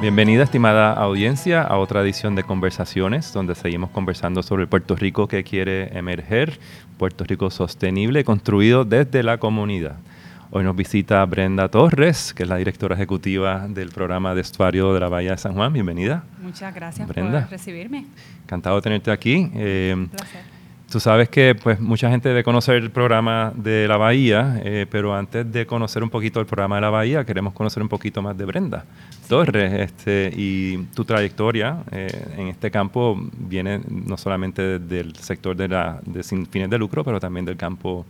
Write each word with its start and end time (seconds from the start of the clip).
Bienvenida, 0.00 0.44
estimada 0.44 0.94
audiencia, 0.94 1.62
a 1.62 1.76
otra 1.76 2.00
edición 2.00 2.34
de 2.34 2.42
Conversaciones, 2.42 3.32
donde 3.34 3.54
seguimos 3.54 3.90
conversando 3.90 4.42
sobre 4.42 4.62
el 4.62 4.68
Puerto 4.68 4.96
Rico 4.96 5.28
que 5.28 5.44
quiere 5.44 5.96
emerger, 5.96 6.58
Puerto 6.96 7.24
Rico 7.24 7.50
sostenible, 7.50 8.24
construido 8.24 8.86
desde 8.86 9.22
la 9.22 9.36
comunidad. 9.36 9.96
Hoy 10.52 10.64
nos 10.64 10.74
visita 10.74 11.24
Brenda 11.26 11.68
Torres, 11.68 12.32
que 12.32 12.44
es 12.44 12.48
la 12.48 12.56
directora 12.56 12.94
ejecutiva 12.94 13.68
del 13.68 13.90
programa 13.90 14.34
de 14.34 14.40
estuario 14.40 14.94
de 14.94 15.00
la 15.00 15.08
Bahía 15.08 15.32
de 15.32 15.38
San 15.38 15.52
Juan. 15.52 15.72
Bienvenida. 15.72 16.24
Muchas 16.42 16.74
gracias 16.74 17.06
Brenda. 17.06 17.42
por 17.42 17.50
recibirme. 17.50 18.06
Encantado 18.44 18.76
de 18.76 18.82
tenerte 18.82 19.10
aquí. 19.10 19.50
Eh, 19.54 19.92
Un 19.94 20.08
placer. 20.08 20.59
Tú 20.90 20.98
sabes 20.98 21.28
que 21.28 21.54
pues 21.54 21.78
mucha 21.78 22.10
gente 22.10 22.30
debe 22.30 22.42
conocer 22.42 22.74
el 22.74 22.90
programa 22.90 23.52
de 23.54 23.86
la 23.86 23.96
Bahía, 23.96 24.60
eh, 24.64 24.86
pero 24.90 25.14
antes 25.14 25.50
de 25.52 25.64
conocer 25.64 26.02
un 26.02 26.10
poquito 26.10 26.40
el 26.40 26.46
programa 26.46 26.74
de 26.74 26.80
la 26.80 26.90
Bahía, 26.90 27.24
queremos 27.24 27.52
conocer 27.52 27.80
un 27.80 27.88
poquito 27.88 28.22
más 28.22 28.36
de 28.36 28.44
Brenda 28.44 28.84
Torres 29.28 29.72
este, 29.72 30.32
y 30.36 30.78
tu 30.92 31.04
trayectoria 31.04 31.84
eh, 31.92 32.34
en 32.36 32.48
este 32.48 32.72
campo 32.72 33.16
viene 33.38 33.80
no 33.88 34.16
solamente 34.16 34.80
del 34.80 35.14
sector 35.14 35.54
de, 35.54 35.68
la, 35.68 36.00
de 36.04 36.24
sin 36.24 36.44
fines 36.48 36.68
de 36.68 36.76
lucro, 36.76 37.04
pero 37.04 37.20
también 37.20 37.46
del 37.46 37.56
campo 37.56 38.04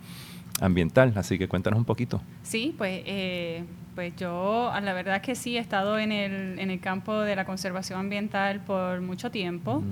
ambiental. 0.61 1.13
Así 1.17 1.39
que 1.39 1.49
cuéntanos 1.49 1.79
un 1.79 1.85
poquito. 1.85 2.21
Sí, 2.43 2.75
pues, 2.77 3.03
eh, 3.07 3.65
pues 3.95 4.15
yo 4.17 4.73
la 4.83 4.93
verdad 4.93 5.21
que 5.21 5.35
sí 5.35 5.57
he 5.57 5.61
estado 5.61 5.99
en 5.99 6.13
el, 6.13 6.59
en 6.59 6.71
el 6.71 6.81
campo 6.81 7.21
de 7.21 7.37
la 7.37 7.45
conservación 7.45 8.01
ambiental 8.01 8.61
por 8.61 9.01
mucho 9.01 9.31
tiempo. 9.31 9.83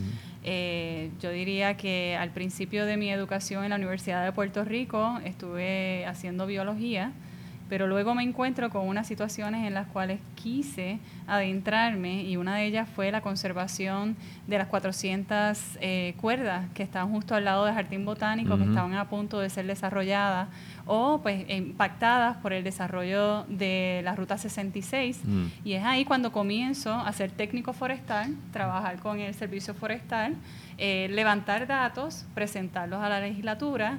Eh, 0.44 1.10
yo 1.20 1.30
diría 1.30 1.76
que 1.76 2.16
al 2.16 2.30
principio 2.30 2.86
de 2.86 2.96
mi 2.96 3.10
educación 3.10 3.64
en 3.64 3.70
la 3.70 3.76
Universidad 3.76 4.24
de 4.24 4.32
Puerto 4.32 4.64
Rico 4.64 5.18
estuve 5.24 6.06
haciendo 6.06 6.46
biología 6.46 7.12
pero 7.68 7.86
luego 7.86 8.14
me 8.14 8.22
encuentro 8.22 8.70
con 8.70 8.86
unas 8.86 9.06
situaciones 9.06 9.66
en 9.66 9.74
las 9.74 9.86
cuales 9.88 10.20
quise 10.34 10.98
adentrarme 11.26 12.22
y 12.22 12.36
una 12.36 12.56
de 12.56 12.64
ellas 12.64 12.88
fue 12.88 13.10
la 13.12 13.20
conservación 13.20 14.16
de 14.46 14.58
las 14.58 14.68
400 14.68 15.78
eh, 15.80 16.14
cuerdas 16.20 16.66
que 16.74 16.82
están 16.82 17.10
justo 17.10 17.34
al 17.34 17.44
lado 17.44 17.66
del 17.66 17.74
jardín 17.74 18.04
botánico, 18.04 18.56
que 18.56 18.64
estaban 18.64 18.94
a 18.94 19.08
punto 19.08 19.40
de 19.40 19.50
ser 19.50 19.66
desarrolladas 19.66 20.48
o 20.86 21.20
pues 21.22 21.44
impactadas 21.50 22.38
por 22.38 22.52
el 22.52 22.64
desarrollo 22.64 23.44
de 23.48 24.00
la 24.04 24.14
Ruta 24.14 24.38
66. 24.38 25.20
Mm. 25.24 25.46
Y 25.64 25.74
es 25.74 25.84
ahí 25.84 26.04
cuando 26.04 26.32
comienzo 26.32 26.94
a 26.94 27.12
ser 27.12 27.30
técnico 27.30 27.74
forestal, 27.74 28.34
trabajar 28.52 28.98
con 28.98 29.20
el 29.20 29.34
servicio 29.34 29.74
forestal, 29.74 30.34
eh, 30.78 31.08
levantar 31.10 31.66
datos, 31.66 32.24
presentarlos 32.34 33.02
a 33.02 33.08
la 33.08 33.20
legislatura, 33.20 33.98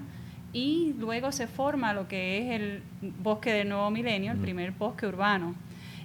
y 0.54 0.94
luego 0.98 1.32
se 1.32 1.48
forma 1.48 1.94
lo 1.94 2.08
que 2.08 2.40
es 2.40 2.60
el 2.60 2.84
bosque 3.22 3.52
del 3.54 3.70
nuevo 3.70 3.90
milenio, 3.92 4.32
el 4.32 4.40
primer 4.40 4.72
bosque 4.72 5.06
urbano. 5.06 5.56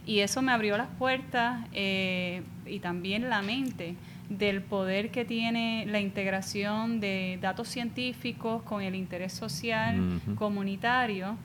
Y 0.07 0.21
eso 0.21 0.43
me 0.43 0.53
abrió 0.53 0.77
las 0.77 0.89
puertas 0.99 1.67
eh, 1.73 2.43
y 2.67 2.81
también 2.81 3.31
la 3.31 3.41
mente 3.41 3.97
del 4.29 4.63
poder 4.63 5.11
que 5.11 5.25
tiene 5.25 5.87
la 5.87 6.01
integración 6.01 7.01
de 7.01 7.39
datos 7.41 7.69
científicos 7.69 8.63
con 8.63 8.83
el 8.83 8.95
interés 8.95 9.33
social, 9.33 10.21
comunitario. 10.37 11.37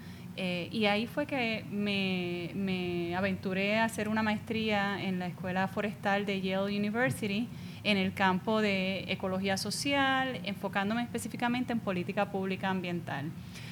Eh, 0.42 0.70
y 0.72 0.86
ahí 0.86 1.06
fue 1.06 1.26
que 1.26 1.66
me, 1.70 2.52
me 2.56 3.14
aventuré 3.14 3.78
a 3.78 3.84
hacer 3.84 4.08
una 4.08 4.24
maestría 4.24 5.04
en 5.04 5.20
la 5.20 5.28
Escuela 5.28 5.68
Forestal 5.68 6.26
de 6.26 6.40
Yale 6.40 6.78
University 6.78 7.50
en 7.84 7.98
el 7.98 8.14
campo 8.14 8.62
de 8.62 9.04
ecología 9.12 9.58
social, 9.58 10.40
enfocándome 10.46 11.02
específicamente 11.04 11.74
en 11.74 11.82
política 11.82 12.32
pública 12.32 12.70
ambiental. 12.70 13.26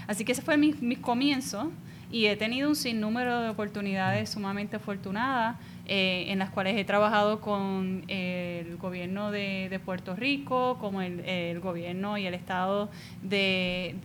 Así 0.08 0.26
que 0.26 0.34
ese 0.34 0.42
fue 0.42 0.58
mi, 0.58 0.74
mi 0.82 0.98
comienzo 0.98 1.72
y 2.12 2.26
he 2.26 2.36
tenido 2.36 2.68
un 2.68 2.76
sinnúmero 2.76 3.40
de 3.40 3.50
oportunidades 3.50 4.30
sumamente 4.30 4.76
afortunadas 4.76 5.56
eh, 5.90 6.25
en 6.28 6.40
las 6.40 6.50
cuales 6.50 6.78
he 6.78 6.84
trabajado 6.84 7.40
con 7.40 8.03
el 8.09 8.75
gobierno 8.75 9.31
de, 9.31 9.80
Puerto 9.86 10.18
Rico, 10.18 10.78
como 10.80 11.02
el, 11.02 11.59
gobierno 11.62 12.18
y 12.18 12.25
el 12.25 12.34
estado 12.34 12.90
de, 13.24 13.96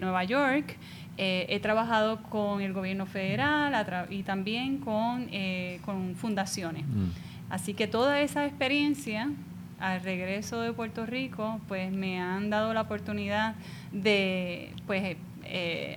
Nueva 0.00 0.22
York. 0.22 0.76
Eh, 1.24 1.46
he 1.48 1.60
trabajado 1.60 2.20
con 2.24 2.62
el 2.62 2.72
gobierno 2.72 3.06
federal 3.06 4.08
y 4.10 4.24
también 4.24 4.78
con, 4.78 5.28
eh, 5.30 5.78
con 5.84 6.16
fundaciones. 6.16 6.84
Mm. 6.84 7.10
Así 7.48 7.74
que 7.74 7.86
toda 7.86 8.20
esa 8.20 8.44
experiencia 8.44 9.30
al 9.78 10.02
regreso 10.02 10.60
de 10.60 10.72
Puerto 10.72 11.06
Rico, 11.06 11.60
pues 11.68 11.92
me 11.92 12.20
han 12.20 12.50
dado 12.50 12.74
la 12.74 12.80
oportunidad 12.80 13.54
de 13.92 14.72
pues 14.88 15.16
eh, 15.44 15.96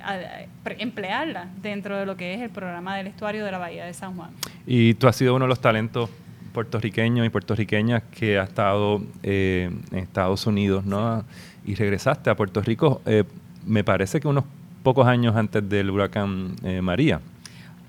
emplearla 0.77 1.47
dentro 1.59 1.97
de 1.97 2.05
lo 2.05 2.15
que 2.15 2.35
es 2.35 2.41
el 2.41 2.51
programa 2.51 2.95
del 2.95 3.07
estuario 3.07 3.43
de 3.43 3.51
la 3.51 3.57
Bahía 3.57 3.83
de 3.85 3.95
San 3.95 4.15
Juan. 4.15 4.29
Y 4.67 4.93
tú 4.93 5.07
has 5.07 5.15
sido 5.15 5.33
uno 5.33 5.45
de 5.45 5.49
los 5.49 5.59
talentos 5.59 6.07
puertorriqueños 6.53 7.25
y 7.25 7.29
puertorriqueñas 7.29 8.03
que 8.11 8.37
ha 8.37 8.43
estado 8.43 9.01
eh, 9.23 9.71
en 9.91 9.97
Estados 9.97 10.45
Unidos, 10.45 10.85
¿no? 10.85 11.25
Y 11.65 11.73
regresaste 11.73 12.29
a 12.29 12.35
Puerto 12.35 12.61
Rico, 12.61 13.01
eh, 13.07 13.23
me 13.65 13.83
parece 13.83 14.19
que 14.19 14.27
unos 14.27 14.43
pocos 14.85 15.05
años 15.07 15.35
antes 15.35 15.67
del 15.67 15.89
huracán 15.89 16.55
María. 16.81 17.19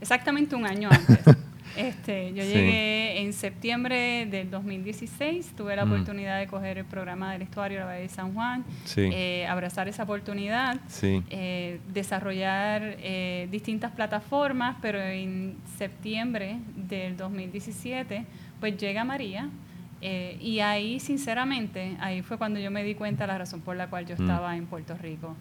Exactamente 0.00 0.56
un 0.56 0.66
año 0.66 0.88
antes. 0.90 1.20
Este, 1.76 2.32
yo 2.32 2.42
llegué 2.42 3.20
en 3.20 3.34
septiembre 3.34 4.26
del 4.26 4.50
2016, 4.50 5.52
tuve 5.56 5.76
la 5.76 5.84
mm. 5.84 5.92
oportunidad 5.92 6.38
de 6.38 6.46
coger 6.46 6.78
el 6.78 6.86
programa 6.86 7.32
del 7.32 7.42
estuario 7.42 7.78
de 7.78 7.80
la 7.80 7.86
Bahía 7.86 8.02
de 8.02 8.08
San 8.08 8.32
Juan, 8.32 8.64
eh, 8.96 9.46
abrazar 9.46 9.86
esa 9.86 10.04
oportunidad, 10.04 10.80
eh, 11.02 11.80
desarrollar 11.92 12.96
eh, 12.98 13.48
distintas 13.50 13.92
plataformas, 13.92 14.76
pero 14.80 15.00
en 15.00 15.56
septiembre 15.76 16.56
del 16.76 17.16
2017, 17.16 18.24
pues 18.58 18.76
llega 18.78 19.04
María. 19.04 19.50
y 20.00 20.60
ahí, 20.60 20.98
sinceramente, 20.98 21.96
ahí 22.00 22.22
fue 22.22 22.38
cuando 22.38 22.58
yo 22.58 22.70
me 22.70 22.84
di 22.84 22.94
cuenta 22.94 23.24
de 23.24 23.28
la 23.28 23.38
razón 23.38 23.60
por 23.60 23.76
la 23.76 23.88
cual 23.88 24.06
yo 24.06 24.14
mm. 24.16 24.22
estaba 24.22 24.56
en 24.56 24.66
Puerto 24.66 24.96
Rico. 24.96 25.36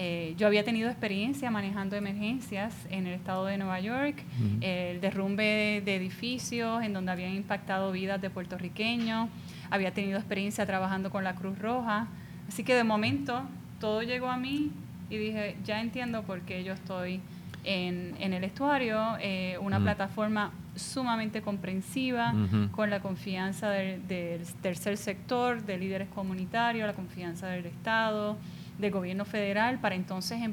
Eh, 0.00 0.34
yo 0.36 0.46
había 0.46 0.62
tenido 0.62 0.88
experiencia 0.88 1.50
manejando 1.50 1.96
emergencias 1.96 2.72
en 2.88 3.08
el 3.08 3.14
estado 3.14 3.46
de 3.46 3.58
Nueva 3.58 3.80
York, 3.80 4.22
el 4.60 5.00
derrumbe 5.00 5.82
de, 5.84 5.96
edificios 5.96 6.84
en 6.84 6.92
donde 6.92 7.10
habían 7.10 7.34
impactado 7.34 7.90
vidas 7.90 8.20
de 8.20 8.30
puertorriqueños, 8.30 9.28
había 9.70 9.92
tenido 9.92 10.16
experiencia 10.16 10.64
trabajando 10.66 11.10
con 11.10 11.24
la 11.24 11.34
Cruz 11.34 11.58
Roja, 11.58 12.06
así 12.46 12.62
que 12.62 12.76
de 12.76 12.84
momento 12.84 13.42
todo 13.80 14.04
llegó 14.04 14.28
a 14.28 14.36
mí 14.36 14.70
y 15.10 15.16
dije, 15.16 15.56
ya 15.64 15.80
entiendo 15.80 16.22
por 16.22 16.42
qué 16.42 16.62
yo 16.62 16.74
estoy 16.74 17.20
en, 17.64 18.14
el 18.20 18.44
estuario, 18.44 19.16
eh, 19.20 19.58
una 19.60 19.80
plataforma 19.80 20.52
sumamente 20.76 21.42
comprensiva, 21.42 22.32
con 22.70 22.88
la 22.88 23.00
confianza 23.00 23.70
del, 23.70 24.06
del 24.06 24.46
tercer 24.62 24.96
sector, 24.96 25.64
de 25.64 25.76
líderes 25.76 26.08
comunitarios, 26.14 26.86
la 26.86 26.94
confianza 26.94 27.48
del 27.48 27.66
Estado, 27.66 28.36
de 28.78 28.90
gobierno 28.90 29.24
federal 29.24 29.78
para 29.80 29.94
entonces 29.94 30.42
em, 30.42 30.52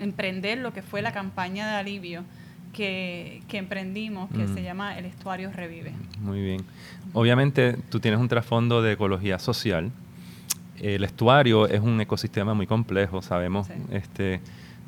emprender 0.00 0.58
lo 0.58 0.72
que 0.72 0.82
fue 0.82 1.02
la 1.02 1.12
campaña 1.12 1.68
de 1.68 1.76
alivio 1.76 2.24
que, 2.72 3.42
emprendimos, 3.52 4.28
que 4.30 4.48
se 4.48 4.62
llama 4.62 4.98
El 4.98 5.04
Estuario 5.04 5.50
Revive. 5.52 5.92
Muy 6.20 6.42
bien. 6.42 6.64
Obviamente 7.12 7.78
tú 7.88 8.00
tienes 8.00 8.20
un 8.20 8.28
trasfondo 8.28 8.82
de 8.82 8.92
ecología 8.92 9.38
social. 9.38 9.92
El 10.80 11.04
estuario 11.04 11.68
es 11.68 11.80
un 11.80 12.00
ecosistema 12.00 12.52
muy 12.52 12.66
complejo, 12.66 13.22
sabemos, 13.22 13.68
este, 13.90 14.40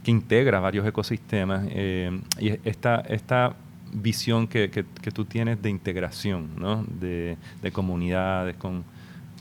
que 0.03 0.11
integra 0.11 0.59
varios 0.59 0.85
ecosistemas. 0.85 1.65
Eh, 1.71 2.21
y 2.41 2.59
esta, 2.69 3.03
esta 3.09 3.55
visión 3.93 4.49
que, 4.49 4.69
que, 4.71 5.11
tú 5.13 5.25
tienes 5.25 5.63
de 5.63 5.71
integración 5.71 6.51
¿no? 6.59 6.85
de, 6.85 7.37
de 7.63 7.71
comunidades 7.71 8.57
con 8.57 8.85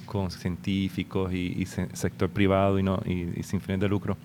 con 0.06 0.32
científicos 0.32 1.34
y, 1.34 1.66
sector 1.66 2.30
privado 2.30 2.80
y, 2.80 2.84
no, 2.84 3.00
y, 3.06 3.44
sin 3.44 3.60
fines 3.60 3.82
de 3.82 3.90
lucro, 3.90 4.18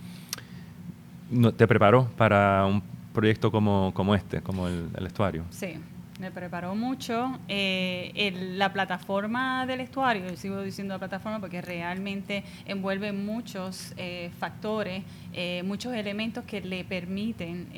no, 1.30 1.52
¿te 1.52 1.66
preparó 1.66 2.08
para 2.16 2.66
un 2.66 2.82
proyecto 3.12 3.50
como, 3.50 3.92
como 3.94 4.14
este, 4.14 4.40
como 4.40 4.68
el, 4.68 5.06
estuario? 5.06 5.44
Sí, 5.50 5.74
me 6.18 6.30
preparó 6.30 6.74
mucho. 6.74 7.38
Eh, 7.48 8.52
la 8.56 8.72
plataforma 8.72 9.64
del 9.66 9.80
estuario, 9.80 10.28
yo 10.28 10.36
sigo 10.36 10.62
diciendo 10.62 10.94
la 10.94 10.98
plataforma 10.98 11.40
porque 11.40 11.62
realmente 11.62 12.44
envuelve 12.66 13.12
muchos 13.12 13.94
eh, 13.96 14.30
factores, 14.38 15.02
eh, 15.32 15.62
muchos 15.64 15.94
elementos 15.94 16.44
que 16.44 16.60
le 16.60 16.84
permiten 16.84 17.68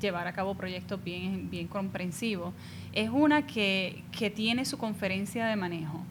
llevar 0.00 0.26
a 0.26 0.32
cabo 0.32 0.54
proyectos 0.54 1.02
bien, 1.02 1.48
bien 1.50 1.66
comprensivos. 1.66 2.54
Es 2.92 3.08
una 3.10 3.46
que, 3.46 4.02
que 4.12 4.30
tiene 4.30 4.64
su 4.64 4.78
conferencia 4.78 5.46
de 5.46 5.56
manejo. 5.56 6.04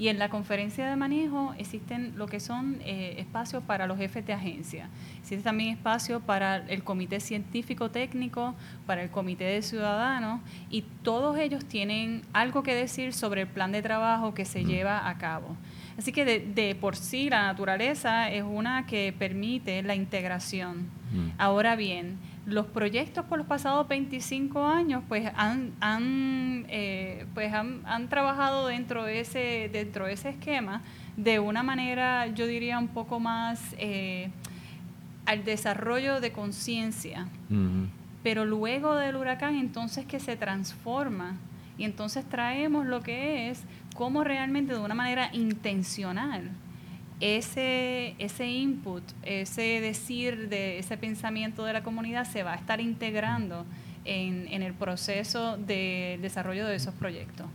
Y 0.00 0.08
en 0.08 0.18
la 0.18 0.30
conferencia 0.30 0.88
de 0.88 0.96
manejo 0.96 1.52
existen 1.58 2.14
lo 2.16 2.26
que 2.26 2.40
son 2.40 2.78
eh, 2.86 3.16
espacios 3.18 3.62
para 3.62 3.86
los 3.86 3.98
jefes 3.98 4.24
de 4.24 4.32
agencia. 4.32 4.88
Existe 5.18 5.44
también 5.44 5.76
espacio 5.76 6.20
para 6.20 6.56
el 6.56 6.82
comité 6.82 7.20
científico 7.20 7.90
técnico, 7.90 8.54
para 8.86 9.02
el 9.02 9.10
comité 9.10 9.44
de 9.44 9.60
ciudadanos, 9.60 10.40
y 10.70 10.84
todos 11.02 11.36
ellos 11.36 11.66
tienen 11.66 12.22
algo 12.32 12.62
que 12.62 12.74
decir 12.74 13.12
sobre 13.12 13.42
el 13.42 13.48
plan 13.48 13.72
de 13.72 13.82
trabajo 13.82 14.32
que 14.32 14.46
se 14.46 14.64
lleva 14.64 15.06
a 15.06 15.18
cabo. 15.18 15.54
Así 15.98 16.12
que 16.12 16.24
de, 16.24 16.74
por 16.76 16.96
sí 16.96 17.28
la 17.28 17.42
naturaleza 17.42 18.30
es 18.30 18.42
una 18.42 18.86
que 18.86 19.14
permite 19.18 19.82
la 19.82 19.94
integración. 19.94 20.88
Ahora 21.36 21.76
bien, 21.76 22.16
los 22.46 22.66
proyectos 22.66 23.24
por 23.26 23.38
los 23.38 23.46
pasados 23.46 23.86
25 23.86 24.66
años 24.66 25.02
pues 25.08 25.30
han, 25.36 25.72
han 25.80 26.64
eh, 26.68 27.26
pues 27.34 27.52
han, 27.52 27.82
han, 27.84 28.08
trabajado 28.08 28.66
dentro 28.66 29.04
de 29.04 29.20
ese 29.20 29.68
dentro 29.72 30.06
de 30.06 30.14
ese 30.14 30.30
esquema 30.30 30.82
de 31.16 31.38
una 31.38 31.62
manera 31.62 32.26
yo 32.28 32.46
diría 32.46 32.78
un 32.78 32.88
poco 32.88 33.20
más 33.20 33.74
eh, 33.78 34.30
al 35.26 35.44
desarrollo 35.44 36.20
de 36.20 36.32
conciencia. 36.32 37.28
Pero 38.22 38.44
luego 38.44 38.96
del 38.96 39.16
huracán 39.16 39.54
entonces 39.54 40.04
que 40.04 40.18
se 40.18 40.36
transforma. 40.36 41.36
Y 41.78 41.84
entonces 41.84 42.24
traemos 42.28 42.84
lo 42.84 43.00
que 43.00 43.48
es 43.48 43.62
cómo 43.94 44.24
realmente 44.24 44.72
de 44.72 44.80
una 44.80 44.94
manera 44.94 45.30
intencional 45.32 46.50
ese, 47.20 48.14
ese 48.18 48.46
input, 48.46 49.02
ese 49.22 49.80
decir 49.80 50.48
de 50.48 50.78
ese 50.78 50.96
pensamiento 50.96 51.64
de 51.64 51.72
la 51.72 51.82
comunidad 51.82 52.26
se 52.26 52.42
va 52.42 52.52
a 52.52 52.56
estar 52.56 52.80
integrando 52.80 53.64
en, 54.04 54.48
en 54.48 54.62
el 54.62 54.74
proceso 54.74 55.56
de 55.58 56.18
desarrollo 56.22 56.66
de 56.66 56.76
esos 56.76 56.94
proyectos. 56.94 57.46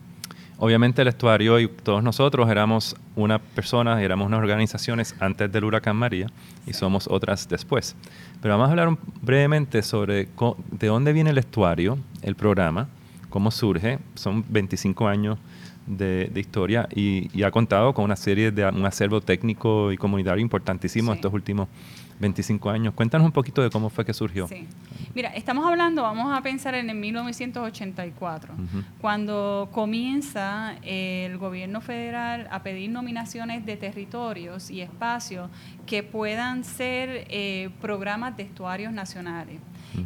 Obviamente 0.57 1.01
el 1.01 1.09
estuario 1.09 1.59
y 1.59 1.67
todos 1.67 2.01
nosotros 2.01 2.49
éramos 2.49 2.95
una 3.17 3.39
persona, 3.39 4.01
éramos 4.01 4.27
unas 4.27 4.39
organizaciones 4.39 5.13
antes 5.19 5.51
del 5.51 5.65
huracán 5.65 5.97
María 5.97 6.27
y 6.65 6.71
somos 6.71 7.07
otras 7.09 7.49
después. 7.49 7.95
Pero 8.41 8.53
vamos 8.53 8.69
a 8.69 8.71
hablar 8.71 8.97
brevemente 9.21 9.81
sobre 9.81 10.29
de 10.71 10.87
dónde 10.87 11.11
viene 11.11 11.31
el 11.31 11.39
estuario, 11.39 11.97
el 12.21 12.35
programa, 12.35 12.87
cómo 13.29 13.51
surge. 13.51 13.99
Son 14.13 14.45
25 14.47 15.09
años 15.09 15.39
de, 15.85 16.31
historia 16.35 16.87
y, 16.93 17.43
ha 17.43 17.51
contado 17.51 17.93
con 17.93 18.05
una 18.05 18.15
serie 18.15 18.51
de 18.51 18.65
un 18.67 18.85
acervo 18.85 19.21
técnico 19.21 19.91
y 19.91 19.97
comunitario 19.97 20.41
importantísimo 20.41 21.13
estos 21.13 21.31
últimos 21.33 21.67
25 22.19 22.69
años. 22.69 22.93
Cuéntanos 22.93 23.25
un 23.25 23.31
poquito 23.31 23.61
de 23.61 23.69
cómo 23.69 23.89
fue 23.89 24.05
que 24.05 24.13
surgió. 24.13 24.47
Sí. 24.47 24.67
Mira, 25.13 25.29
estamos 25.29 25.65
hablando, 25.65 26.01
vamos 26.01 26.35
a 26.35 26.41
pensar 26.41 26.75
en 26.75 26.89
el 26.89 26.95
1984, 26.95 28.53
cuando 29.01 29.69
comienza 29.71 30.75
el 30.83 31.37
gobierno 31.37 31.81
federal 31.81 32.47
a 32.51 32.63
pedir 32.63 32.89
nominaciones 32.89 33.65
de 33.65 33.77
territorios 33.77 34.71
y 34.71 34.81
espacios 34.81 35.49
que 35.85 36.03
puedan 36.03 36.63
ser 36.63 37.27
eh, 37.29 37.69
programas 37.81 38.37
de 38.37 38.43
estuarios 38.43 38.93
nacionales. 38.93 39.59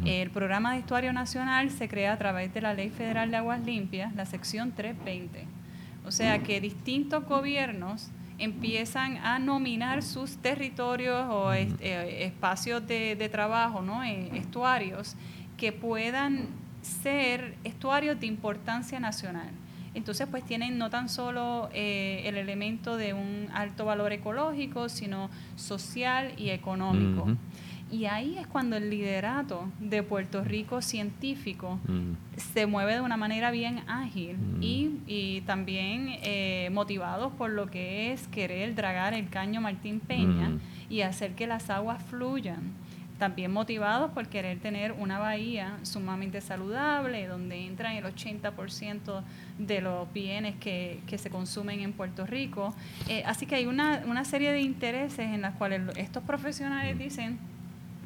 El 0.04 0.30
programa 0.30 0.74
de 0.74 0.78
estuario 0.78 1.12
nacional 1.12 1.68
se 1.70 1.88
crea 1.88 2.12
a 2.12 2.16
través 2.16 2.54
de 2.54 2.60
la 2.60 2.74
Ley 2.74 2.90
Federal 2.90 3.32
de 3.32 3.38
Aguas 3.38 3.60
Limpias, 3.64 4.14
la 4.14 4.24
sección 4.24 4.70
320. 4.70 5.59
O 6.06 6.10
sea 6.10 6.40
que 6.40 6.60
distintos 6.60 7.24
gobiernos 7.24 8.10
empiezan 8.38 9.18
a 9.18 9.38
nominar 9.38 10.02
sus 10.02 10.36
territorios 10.38 11.26
o 11.28 11.52
eh, 11.52 12.24
espacios 12.24 12.86
de, 12.86 13.28
trabajo, 13.30 13.82
¿no? 13.82 14.02
Eh, 14.02 14.30
estuarios, 14.34 15.14
que 15.56 15.72
puedan 15.72 16.46
ser 16.80 17.54
estuarios 17.64 18.18
de 18.18 18.26
importancia 18.26 18.98
nacional. 18.98 19.50
Entonces, 19.92 20.26
pues 20.30 20.44
tienen 20.44 20.78
no 20.78 20.88
tan 20.88 21.08
solo 21.08 21.68
eh, 21.74 22.22
el 22.24 22.36
elemento 22.36 22.96
de 22.96 23.12
un 23.12 23.48
alto 23.52 23.84
valor 23.84 24.12
ecológico, 24.12 24.88
sino 24.88 25.30
social 25.56 26.32
y 26.36 26.50
económico. 26.50 27.26
Y 27.90 28.04
ahí 28.04 28.38
es 28.38 28.46
cuando 28.46 28.76
el 28.76 28.88
liderato 28.88 29.68
de 29.80 30.02
Puerto 30.02 30.44
Rico 30.44 30.80
científico 30.80 31.80
mm. 31.88 32.12
se 32.36 32.66
mueve 32.66 32.94
de 32.94 33.00
una 33.00 33.16
manera 33.16 33.50
bien 33.50 33.82
ágil 33.88 34.36
mm. 34.36 34.62
y, 35.06 35.40
también 35.46 36.18
eh, 36.22 36.68
motivados 36.72 37.32
por 37.32 37.50
lo 37.50 37.66
que 37.66 38.12
es 38.12 38.28
querer 38.28 38.74
dragar 38.74 39.14
el 39.14 39.28
caño 39.28 39.60
Martín 39.60 39.98
Peña 39.98 40.50
mm. 40.50 40.60
y 40.88 41.00
hacer 41.02 41.34
que 41.34 41.46
las 41.46 41.68
aguas 41.70 42.02
fluyan. 42.04 42.78
También 43.18 43.52
motivados 43.52 44.12
por 44.12 44.28
querer 44.28 44.60
tener 44.60 44.92
una 44.92 45.18
bahía 45.18 45.76
sumamente 45.82 46.40
saludable, 46.40 47.26
donde 47.26 47.66
entran 47.66 47.94
el 47.96 48.04
80% 48.04 49.22
de 49.58 49.80
los 49.82 50.10
bienes 50.14 50.54
que, 50.56 51.00
se 51.18 51.28
consumen 51.28 51.80
en 51.80 51.92
Puerto 51.92 52.24
Rico. 52.24 52.74
Eh, 53.08 53.22
así 53.26 53.44
que 53.44 53.56
hay 53.56 53.66
una, 53.66 54.04
una 54.06 54.24
serie 54.24 54.52
de 54.52 54.62
intereses 54.62 55.26
en 55.26 55.42
las 55.42 55.54
cuales 55.56 55.82
estos 55.96 56.22
profesionales 56.22 56.98
dicen, 56.98 57.38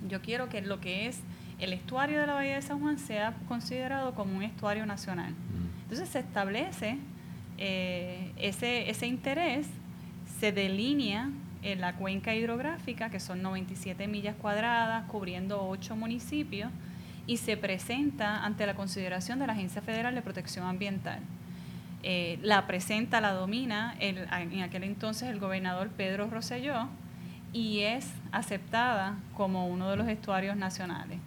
yo 0.09 0.21
quiero 0.21 0.49
que 0.49 0.63
lo 0.63 0.81
que 0.81 1.07
es 1.07 1.21
el 1.59 1.73
estuario 1.73 2.21
de 2.21 2.27
la 2.27 2.35
Bahía 2.35 2.57
de 2.57 2.63
San 2.63 2.81
Juan 2.81 2.99
sea 2.99 3.35
considerado 3.49 4.15
como 4.15 4.37
un 4.37 4.43
estuario 4.43 4.87
nacional. 4.87 5.33
Mm. 5.33 5.83
Entonces 5.83 6.09
se 6.09 6.19
establece 6.21 6.99
eh, 7.59 8.33
ese, 8.37 8.91
ese 8.91 9.07
interés, 9.07 9.67
se 10.41 10.53
delinea 10.53 11.31
en 11.63 11.81
la 11.81 11.95
cuenca 11.95 12.35
hidrográfica, 12.35 13.11
que 13.11 13.21
son 13.21 13.43
97 13.43 14.07
millas 14.09 14.37
cuadradas, 14.37 15.05
cubriendo 15.07 15.67
ocho 15.67 15.97
municipios, 15.97 16.71
y 17.27 17.39
se 17.39 17.57
presenta 17.57 18.45
ante 18.45 18.67
la 18.67 18.75
consideración 18.75 19.39
de 19.39 19.47
la 19.47 19.55
Agencia 19.55 19.81
Federal 19.81 20.15
de 20.15 20.21
Protección 20.21 20.67
Ambiental. 20.67 21.21
Eh, 22.03 22.39
la 22.43 22.67
presenta, 22.67 23.23
la 23.23 23.33
domina 23.33 23.95
en 23.99 24.61
aquel 24.61 24.85
entonces 24.85 25.31
el 25.31 25.41
gobernador 25.41 25.89
Pedro 25.89 26.29
Rosselló, 26.29 26.89
y 27.55 27.81
es 27.81 28.13
aceptada 28.33 29.15
como 29.35 29.69
uno 29.69 29.89
de 29.89 29.97
los 29.97 30.09
estuarios 30.09 30.57
nacionales. 30.57 31.19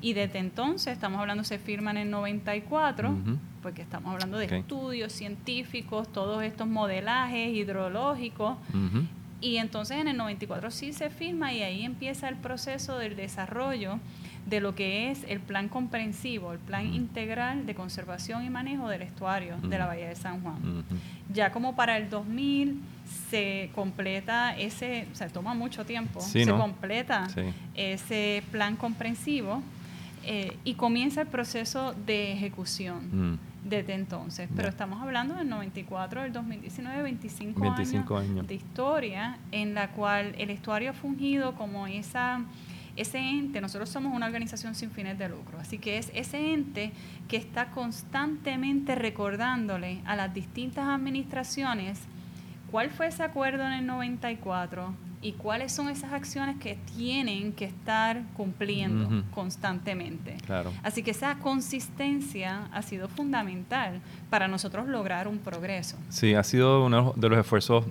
Y 0.00 0.14
desde 0.14 0.38
entonces, 0.38 0.92
estamos 0.92 1.20
hablando, 1.20 1.44
se 1.44 1.58
firma 1.58 1.92
en 1.92 1.98
el 1.98 2.10
94, 2.10 3.16
porque 3.62 3.82
estamos 3.82 4.12
hablando 4.12 4.38
de 4.38 4.46
estudios 4.46 5.12
científicos, 5.12 6.10
todos 6.12 6.42
estos 6.42 6.66
modelajes 6.66 7.54
hidrológicos. 7.54 8.56
Y 9.40 9.58
entonces 9.58 9.98
en 9.98 10.08
el 10.08 10.16
94 10.16 10.70
sí 10.70 10.92
se 10.94 11.10
firma 11.10 11.52
y 11.52 11.62
ahí 11.62 11.84
empieza 11.84 12.28
el 12.28 12.36
proceso 12.36 12.98
del 12.98 13.14
desarrollo 13.14 14.00
de 14.46 14.60
lo 14.60 14.74
que 14.74 15.10
es 15.10 15.24
el 15.28 15.40
plan 15.40 15.68
comprensivo, 15.68 16.52
el 16.52 16.58
plan 16.58 16.92
integral 16.92 17.66
de 17.66 17.74
conservación 17.74 18.44
y 18.44 18.50
manejo 18.50 18.88
del 18.88 19.02
estuario 19.02 19.56
de 19.58 19.78
la 19.78 19.86
Bahía 19.86 20.08
de 20.08 20.16
San 20.16 20.42
Juan. 20.42 20.84
Ya 21.32 21.50
como 21.50 21.74
para 21.74 21.96
el 21.96 22.10
2000 22.10 22.80
se 23.30 23.70
completa 23.74 24.56
ese, 24.56 25.06
o 25.12 25.14
sea, 25.14 25.28
toma 25.28 25.54
mucho 25.54 25.84
tiempo, 25.84 26.20
se 26.20 26.46
completa 26.46 27.26
ese 27.74 28.42
plan 28.50 28.76
comprensivo 28.76 29.62
eh, 30.24 30.56
y 30.64 30.74
comienza 30.74 31.22
el 31.22 31.28
proceso 31.28 31.94
de 32.06 32.32
ejecución. 32.32 33.32
Mm. 33.32 33.38
Desde 33.64 33.94
entonces, 33.94 34.46
pero 34.54 34.68
estamos 34.68 35.00
hablando 35.00 35.36
del 35.36 35.48
94, 35.48 36.24
del 36.24 36.34
2019, 36.34 37.02
25, 37.02 37.58
25 37.58 38.16
años. 38.18 38.46
de 38.46 38.54
historia 38.54 39.38
en 39.52 39.72
la 39.72 39.88
cual 39.88 40.34
el 40.36 40.50
estuario 40.50 40.90
ha 40.90 40.92
fungido 40.92 41.54
como 41.54 41.86
esa 41.86 42.42
ese 42.96 43.18
ente, 43.18 43.60
nosotros 43.60 43.88
somos 43.88 44.14
una 44.14 44.26
organización 44.26 44.74
sin 44.74 44.90
fines 44.90 45.18
de 45.18 45.28
lucro, 45.28 45.58
así 45.58 45.78
que 45.78 45.98
es 45.98 46.10
ese 46.14 46.52
ente 46.52 46.92
que 47.28 47.36
está 47.36 47.70
constantemente 47.70 48.94
recordándole 48.94 50.00
a 50.04 50.16
las 50.16 50.32
distintas 50.32 50.86
administraciones 50.86 52.00
cuál 52.70 52.90
fue 52.90 53.08
ese 53.08 53.22
acuerdo 53.22 53.66
en 53.66 53.72
el 53.72 53.86
94 53.86 54.94
y 55.22 55.32
cuáles 55.32 55.72
son 55.72 55.88
esas 55.88 56.12
acciones 56.12 56.56
que 56.58 56.76
tienen 56.96 57.52
que 57.54 57.64
estar 57.64 58.22
cumpliendo 58.36 59.24
constantemente. 59.30 60.36
Así 60.82 61.02
que 61.02 61.12
esa 61.12 61.36
consistencia 61.38 62.68
ha 62.72 62.82
sido 62.82 63.08
fundamental 63.08 64.02
para 64.28 64.48
nosotros 64.48 64.86
lograr 64.86 65.26
un 65.26 65.38
progreso. 65.38 65.96
Sí, 66.10 66.34
ha 66.34 66.42
sido 66.42 66.84
uno 66.84 67.14
de 67.16 67.28
los 67.30 67.38
esfuerzos 67.38 67.86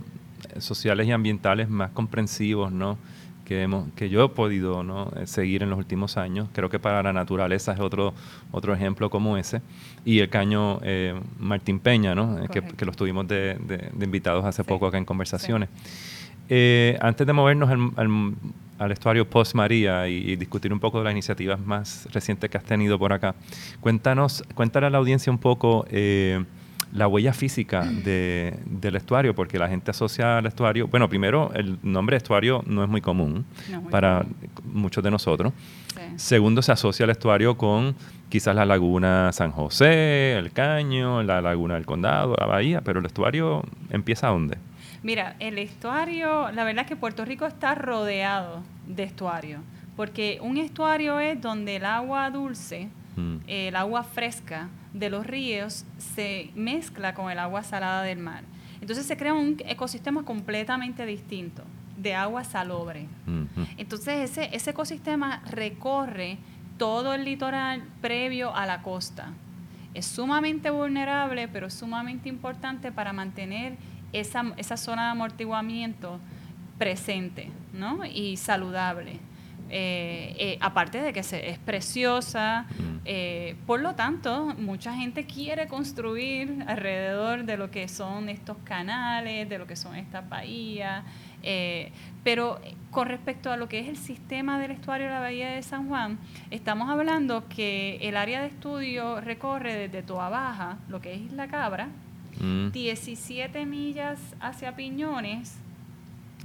sociales 0.59 1.07
y 1.07 1.11
ambientales 1.11 1.69
más 1.69 1.89
comprensivos, 1.89 2.71
¿no? 2.71 2.99
Que, 3.45 3.63
hemos, 3.63 3.91
que 3.95 4.09
yo 4.09 4.23
he 4.23 4.29
podido 4.29 4.83
¿no? 4.83 5.11
Eh, 5.15 5.27
seguir 5.27 5.63
en 5.63 5.69
los 5.69 5.79
últimos 5.79 6.17
años. 6.17 6.49
Creo 6.53 6.69
que 6.69 6.79
para 6.79 7.03
la 7.03 7.13
naturaleza 7.13 7.73
es 7.73 7.79
otro, 7.79 8.13
otro 8.51 8.73
ejemplo 8.73 9.09
como 9.09 9.37
ese. 9.37 9.61
Y 10.05 10.19
el 10.19 10.29
caño 10.29 10.79
eh, 10.83 11.19
Martín 11.39 11.79
Peña, 11.79 12.15
¿no? 12.15 12.43
Eh, 12.43 12.47
que, 12.51 12.61
que, 12.61 12.85
los 12.85 12.95
tuvimos 12.95 13.27
de, 13.27 13.55
de, 13.55 14.05
invitados 14.05 14.45
hace 14.45 14.63
poco 14.63 14.87
acá 14.87 14.97
en 14.97 15.05
conversaciones. 15.05 15.69
antes 16.99 17.27
de 17.27 17.33
movernos 17.33 17.69
al, 17.69 18.35
al, 18.77 18.91
estuario 18.91 19.29
post 19.29 19.55
María 19.55 20.07
y, 20.07 20.35
discutir 20.35 20.73
un 20.73 20.79
poco 20.79 20.99
de 20.99 21.05
las 21.05 21.11
iniciativas 21.11 21.59
más 21.59 22.07
recientes 22.11 22.49
que 22.49 22.57
has 22.57 22.65
tenido 22.65 22.99
por 22.99 23.13
acá, 23.13 23.35
cuéntanos, 23.79 24.43
cuéntale 24.53 24.87
a 24.87 24.89
la 24.89 24.97
audiencia 24.97 25.31
un 25.31 25.39
poco 25.39 25.85
la 26.93 27.07
huella 27.07 27.33
física 27.33 27.83
de, 27.83 28.59
del 28.65 28.95
estuario, 28.95 29.33
porque 29.33 29.57
la 29.57 29.67
gente 29.67 29.91
asocia 29.91 30.37
al 30.37 30.45
estuario, 30.45 30.87
bueno, 30.87 31.09
primero, 31.09 31.51
el 31.55 31.79
nombre 31.81 32.17
estuario 32.17 32.63
no 32.67 32.83
es 32.83 32.89
muy 32.89 33.01
común 33.01 33.45
para 33.89 34.25
muchos 34.63 35.03
de 35.03 35.09
nosotros. 35.09 35.53
Segundo, 36.15 36.61
se 36.61 36.71
asocia 36.71 37.05
al 37.05 37.09
estuario 37.09 37.57
con 37.57 37.95
quizás 38.29 38.55
la 38.55 38.65
laguna 38.65 39.31
San 39.31 39.51
José, 39.51 40.33
el 40.37 40.51
Caño, 40.51 41.23
la 41.23 41.41
laguna 41.41 41.75
del 41.75 41.85
Condado, 41.85 42.35
la 42.39 42.45
bahía, 42.45 42.81
pero 42.81 42.99
el 42.99 43.05
estuario 43.05 43.63
empieza 43.89 44.27
dónde? 44.27 44.57
Mira, 45.01 45.35
el 45.39 45.57
estuario, 45.57 46.51
la 46.51 46.63
verdad 46.63 46.83
es 46.83 46.89
que 46.89 46.95
Puerto 46.95 47.25
Rico 47.25 47.45
está 47.45 47.75
rodeado 47.75 48.61
de 48.87 49.03
estuario, 49.03 49.59
porque 49.95 50.39
un 50.41 50.57
estuario 50.57 51.19
es 51.19 51.41
donde 51.41 51.75
el 51.75 51.85
agua 51.85 52.29
dulce, 52.29 52.89
mm. 53.15 53.37
el 53.47 53.75
agua 53.75 54.03
fresca, 54.03 54.69
de 54.93 55.09
los 55.09 55.25
ríos 55.25 55.85
se 55.97 56.51
mezcla 56.55 57.13
con 57.13 57.31
el 57.31 57.39
agua 57.39 57.63
salada 57.63 58.03
del 58.03 58.19
mar. 58.19 58.43
Entonces 58.79 59.05
se 59.05 59.17
crea 59.17 59.33
un 59.33 59.57
ecosistema 59.65 60.23
completamente 60.23 61.05
distinto, 61.05 61.63
de 61.97 62.13
agua 62.15 62.43
salobre. 62.43 63.07
Entonces 63.77 64.29
ese, 64.29 64.49
ese 64.55 64.71
ecosistema 64.71 65.41
recorre 65.49 66.37
todo 66.77 67.13
el 67.13 67.23
litoral 67.23 67.83
previo 68.01 68.55
a 68.55 68.65
la 68.65 68.81
costa. 68.81 69.29
Es 69.93 70.05
sumamente 70.05 70.69
vulnerable, 70.69 71.47
pero 71.47 71.69
sumamente 71.69 72.27
importante 72.29 72.91
para 72.91 73.13
mantener 73.13 73.77
esa, 74.11 74.53
esa 74.57 74.75
zona 74.75 75.05
de 75.05 75.11
amortiguamiento 75.11 76.19
presente 76.77 77.51
¿no? 77.73 78.05
y 78.05 78.37
saludable. 78.37 79.19
Eh, 79.75 80.35
eh, 80.37 80.57
aparte 80.61 81.01
de 81.01 81.13
que 81.13 81.21
es 81.21 81.57
preciosa, 81.65 82.67
eh, 83.05 83.55
por 83.65 83.79
lo 83.79 83.95
tanto, 83.95 84.53
mucha 84.59 84.93
gente 84.93 85.25
quiere 85.25 85.67
construir 85.67 86.63
alrededor 86.67 87.43
de 87.45 87.57
lo 87.57 87.71
que 87.71 87.87
son 87.87 88.29
estos 88.29 88.55
canales, 88.65 89.49
de 89.49 89.57
lo 89.57 89.65
que 89.65 89.75
son 89.75 89.95
estas 89.95 90.29
bahías, 90.29 91.03
pero 92.23 92.61
con 92.91 93.07
respecto 93.07 93.51
a 93.51 93.57
lo 93.57 93.67
que 93.67 93.79
es 93.79 93.87
el 93.87 93.97
sistema 93.97 94.59
del 94.59 94.69
estuario 94.69 95.07
de 95.07 95.13
la 95.13 95.21
Bahía 95.21 95.49
de 95.49 95.63
San 95.63 95.87
Juan, 95.87 96.19
estamos 96.51 96.87
hablando 96.91 97.49
que 97.49 97.97
el 98.03 98.15
área 98.15 98.41
de 98.41 98.49
estudio 98.49 99.21
recorre 99.21 99.73
desde 99.73 100.03
Toa 100.03 100.29
Baja, 100.29 100.77
lo 100.87 101.01
que 101.01 101.15
es 101.15 101.31
La 101.31 101.47
Cabra, 101.47 101.89
17 102.39 103.65
mm. 103.65 103.69
millas 103.69 104.19
hacia 104.39 104.75
Piñones, 104.75 105.62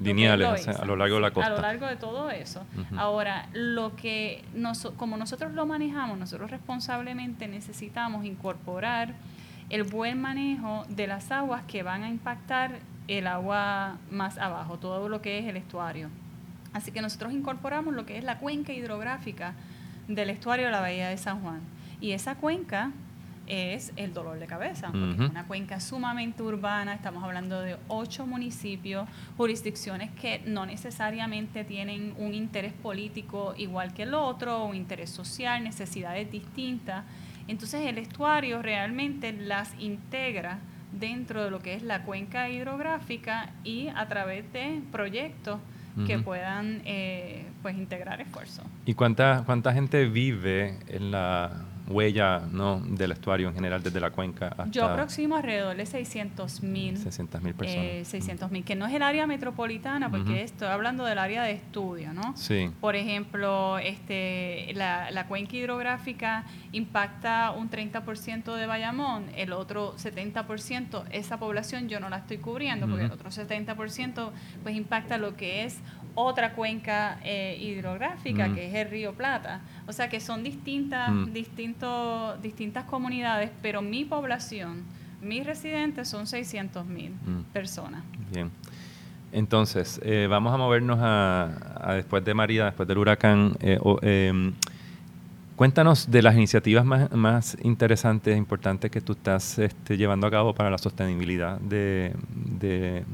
lineales 0.01 0.69
a 0.69 0.85
lo 0.85 0.97
largo 0.97 1.17
de 1.17 1.21
la 1.21 1.31
costa. 1.31 1.51
A 1.51 1.55
lo 1.55 1.61
largo 1.61 1.87
de 1.87 1.97
todo 1.97 2.31
eso. 2.31 2.65
Ahora, 2.97 3.49
lo 3.53 3.97
que 3.97 4.45
como 4.97 5.17
nosotros 5.17 5.53
lo 5.53 5.67
manejamos, 5.67 6.19
nosotros 6.19 6.51
responsablemente 6.51 7.49
necesitamos 7.49 8.25
incorporar 8.25 9.15
el 9.71 9.83
buen 9.83 10.21
manejo 10.21 10.85
de 10.89 11.07
las 11.07 11.31
aguas 11.31 11.63
que 11.65 11.83
van 11.83 12.03
a 12.03 12.09
impactar 12.09 12.79
el 13.07 13.27
agua 13.27 13.99
más 14.11 14.39
abajo, 14.39 14.79
todo 14.79 15.09
lo 15.09 15.21
que 15.21 15.39
es 15.39 15.47
el 15.47 15.57
estuario. 15.57 16.09
Así 16.73 16.93
que 16.93 17.01
nosotros 17.01 17.33
incorporamos 17.33 17.95
lo 17.95 18.07
que 18.07 18.19
es 18.19 18.25
la 18.25 18.39
cuenca 18.39 18.73
hidrográfica 18.73 19.55
del 20.07 20.31
estuario 20.31 20.67
de 20.67 20.73
la 20.73 20.81
Bahía 20.81 21.09
de 21.09 21.17
San 21.17 21.41
Juan. 21.41 21.61
Y 22.01 22.13
esa 22.13 22.37
cuenca 22.37 22.93
es 23.49 23.93
el 23.97 24.13
dolor 24.13 24.39
de 24.39 24.47
cabeza, 24.47 24.89
porque 24.93 25.25
es 25.25 25.31
una 25.31 25.47
cuenca 25.47 25.81
sumamente 25.81 26.43
urbana, 26.43 26.95
estamos 26.95 27.25
hablando 27.25 27.61
de 27.61 27.77
ocho 27.89 28.27
municipios, 28.27 29.09
jurisdicciones 29.37 30.11
que 30.13 30.43
no 30.47 30.67
necesariamente 30.67 31.65
tienen 31.65 32.15
un 32.19 32.35
interés 32.35 32.75
político 32.75 33.55
igual 33.57 33.95
que 33.95 34.05
el 34.05 34.15
otro, 34.15 34.65
un 34.65 34.77
interés 34.77 35.11
social, 35.11 35.65
necesidades 35.65 36.31
distintas. 36.31 37.05
Entonces 37.49 37.87
el 37.87 37.99
estuario 37.99 38.61
realmente 38.61 39.33
las 39.33 39.75
integra 39.79 40.59
dentro 40.93 41.45
de 41.45 41.51
lo 41.51 41.61
que 41.61 41.75
es 41.75 41.83
la 41.83 42.03
cuenca 42.03 42.51
hidrográfica 42.51 43.51
y 43.65 43.89
a 43.89 44.07
través 44.09 44.53
de 44.53 44.83
proyectos 44.93 45.59
que 46.07 46.17
puedan 46.21 46.81
eh, 46.85 47.45
pues 47.61 47.77
integrar 47.77 48.21
esfuerzos. 48.21 48.65
¿Y 48.87 48.95
cuánta, 48.95 49.43
cuánta 49.45 49.73
gente 49.73 50.05
vive 50.09 50.79
en 50.87 51.11
la 51.11 51.65
huella 51.89 52.41
¿no? 52.51 52.81
del 52.81 53.13
estuario 53.13 53.49
en 53.49 53.55
general 53.55 53.83
desde 53.83 54.01
la 54.01 54.11
cuenca 54.11 54.49
hasta... 54.49 54.71
Yo 54.71 54.85
aproximo 54.85 55.37
alrededor 55.37 55.77
de 55.77 55.87
600 55.87 56.63
mil. 56.63 56.97
600 56.97 57.43
mil 57.43 57.55
personas. 57.55 57.85
Eh, 57.85 58.05
600 58.05 58.51
mil, 58.51 58.65
que 58.65 58.77
no 58.77 58.87
es 58.87 58.95
el 58.95 59.03
área 59.03 59.27
metropolitana, 59.27 60.11
porque 60.11 60.43
estoy 60.43 60.69
hablando 60.69 61.05
del 61.05 61.19
área 61.19 61.43
de 61.43 61.53
estudio, 61.53 62.13
¿no? 62.13 62.37
Sí. 62.37 62.71
Por 62.81 62.97
ejemplo, 62.97 63.79
este, 63.79 64.73
la, 64.75 65.11
la 65.11 65.27
cuenca 65.27 65.57
hidrográfica 65.57 66.45
impacta 66.73 67.53
un 67.53 67.71
30% 67.71 68.55
de 68.55 68.67
Bayamón, 68.67 69.27
el 69.37 69.53
otro 69.53 69.97
70%, 69.97 71.05
esa 71.11 71.39
población 71.39 71.89
yo 71.89 72.01
no 72.01 72.09
la 72.09 72.19
estoy 72.19 72.39
cubriendo, 72.39 72.87
porque 72.87 73.05
el 73.05 73.13
otro 73.13 73.31
70% 73.31 74.31
pues 74.63 74.77
impacta 74.77 75.19
lo 75.19 75.37
que 75.37 75.65
es 75.65 75.79
otra 76.19 76.53
cuenca 76.53 77.21
eh, 77.23 77.57
hidrográfica, 77.61 78.53
que 78.53 78.67
es 78.67 78.75
el 78.75 78.91
río 78.91 79.13
Plata. 79.13 79.61
O 79.87 79.93
sea 79.93 80.09
que 80.09 80.19
son 80.21 80.43
distintas, 80.43 81.11
distintos, 81.33 82.43
distintas 82.43 82.85
comunidades, 82.85 83.51
pero 83.63 83.83
mi 83.83 84.05
población, 84.05 84.83
mis 85.23 85.47
residentes 85.47 86.09
son 86.09 86.27
600 86.27 86.87
mil 86.87 87.13
personas. 87.53 88.03
Bien. 88.33 88.51
Entonces, 89.31 90.01
eh, 90.03 90.27
vamos 90.29 90.53
a 90.53 90.57
movernos 90.57 90.99
a, 91.01 91.93
después 91.95 92.25
de 92.25 92.35
María, 92.35 92.65
después 92.65 92.89
del 92.89 92.99
huracán. 92.99 93.57
Eh, 93.61 93.79
em, 94.03 94.55
cuéntanos 95.55 96.11
de 96.11 96.23
las 96.23 96.35
iniciativas 96.35 96.85
más, 96.85 97.13
más 97.13 97.57
interesantes 97.63 98.35
e 98.35 98.37
importantes 98.37 98.91
que 98.91 99.01
tú 99.01 99.13
estás 99.13 99.59
este, 99.59 99.97
llevando 99.97 100.27
a 100.27 100.31
cabo 100.31 100.55
para 100.55 100.71
la 100.71 100.79
sostenibilidad 100.79 101.61
de, 101.61 102.13
de 102.59 103.05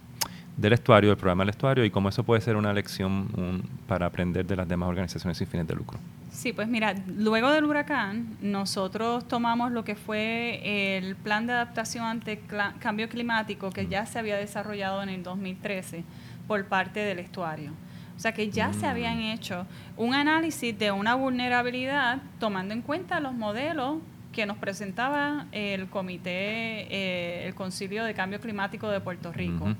del 0.57 0.73
estuario, 0.73 1.11
del 1.11 1.17
programa 1.17 1.43
del 1.43 1.51
estuario 1.51 1.85
y 1.85 1.91
cómo 1.91 2.09
eso 2.09 2.23
puede 2.23 2.41
ser 2.41 2.57
una 2.57 2.73
lección 2.73 3.63
para 3.89 4.07
aprender 4.07 4.47
de 4.47 4.57
las 4.57 4.69
demás 4.69 4.89
organizaciones 4.89 5.39
sin 5.39 5.47
fines 5.47 5.67
de 5.67 5.75
lucro. 5.75 5.99
Sí, 6.31 6.53
pues 6.53 6.69
mira, 6.69 6.95
luego 7.17 7.51
del 7.51 7.65
huracán 7.65 8.37
nosotros 8.41 9.27
tomamos 9.29 9.73
lo 9.73 9.85
que 9.85 9.95
fue 9.95 10.97
el 10.97 11.17
plan 11.17 11.47
de 11.47 11.53
adaptación 11.53 12.05
ante 12.05 12.41
cambio 12.81 13.09
climático 13.09 13.71
que 13.71 13.87
ya 13.87 14.05
se 14.07 14.19
había 14.19 14.37
desarrollado 14.37 15.03
en 15.03 15.09
el 15.09 15.23
2013 15.23 16.05
por 16.47 16.65
parte 16.67 17.01
del 17.01 17.21
estuario. 17.21 17.73
O 18.17 18.21
sea 18.21 18.33
que 18.33 18.51
ya 18.51 18.73
se 18.73 18.87
habían 18.87 19.19
mm. 19.19 19.33
hecho 19.33 19.67
un 19.97 20.15
análisis 20.15 20.77
de 20.79 20.93
una 20.93 21.15
vulnerabilidad 21.15 22.19
tomando 22.39 22.75
en 22.75 22.83
cuenta 22.83 23.21
los 23.21 23.35
modelos 23.35 23.99
que 24.33 24.47
nos 24.47 24.59
presentaba 24.59 25.47
el 25.53 25.89
comité, 25.89 26.87
eh, 26.91 27.47
el 27.47 27.55
Concilio 27.55 28.05
de 28.05 28.15
Cambio 28.15 28.41
Climático 28.41 28.89
de 28.89 29.01
Puerto 29.01 29.33
Rico 29.33 29.75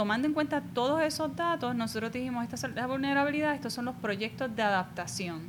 tomando 0.00 0.26
en 0.26 0.32
cuenta 0.32 0.62
todos 0.62 1.02
esos 1.02 1.36
datos, 1.36 1.74
nosotros 1.74 2.10
dijimos, 2.10 2.42
esta 2.50 2.66
es 2.66 2.74
la 2.74 2.86
vulnerabilidad, 2.86 3.54
estos 3.54 3.74
son 3.74 3.84
los 3.84 3.94
proyectos 3.96 4.56
de 4.56 4.62
adaptación. 4.62 5.42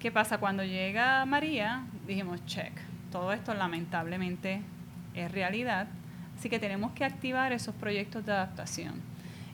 ¿Qué 0.00 0.10
pasa? 0.10 0.38
Cuando 0.38 0.64
llega 0.64 1.24
María, 1.26 1.84
dijimos, 2.08 2.44
check, 2.46 2.72
todo 3.12 3.32
esto 3.32 3.54
lamentablemente 3.54 4.62
es 5.14 5.30
realidad, 5.30 5.86
así 6.36 6.48
que 6.48 6.58
tenemos 6.58 6.90
que 6.90 7.04
activar 7.04 7.52
esos 7.52 7.72
proyectos 7.76 8.26
de 8.26 8.32
adaptación. 8.32 8.94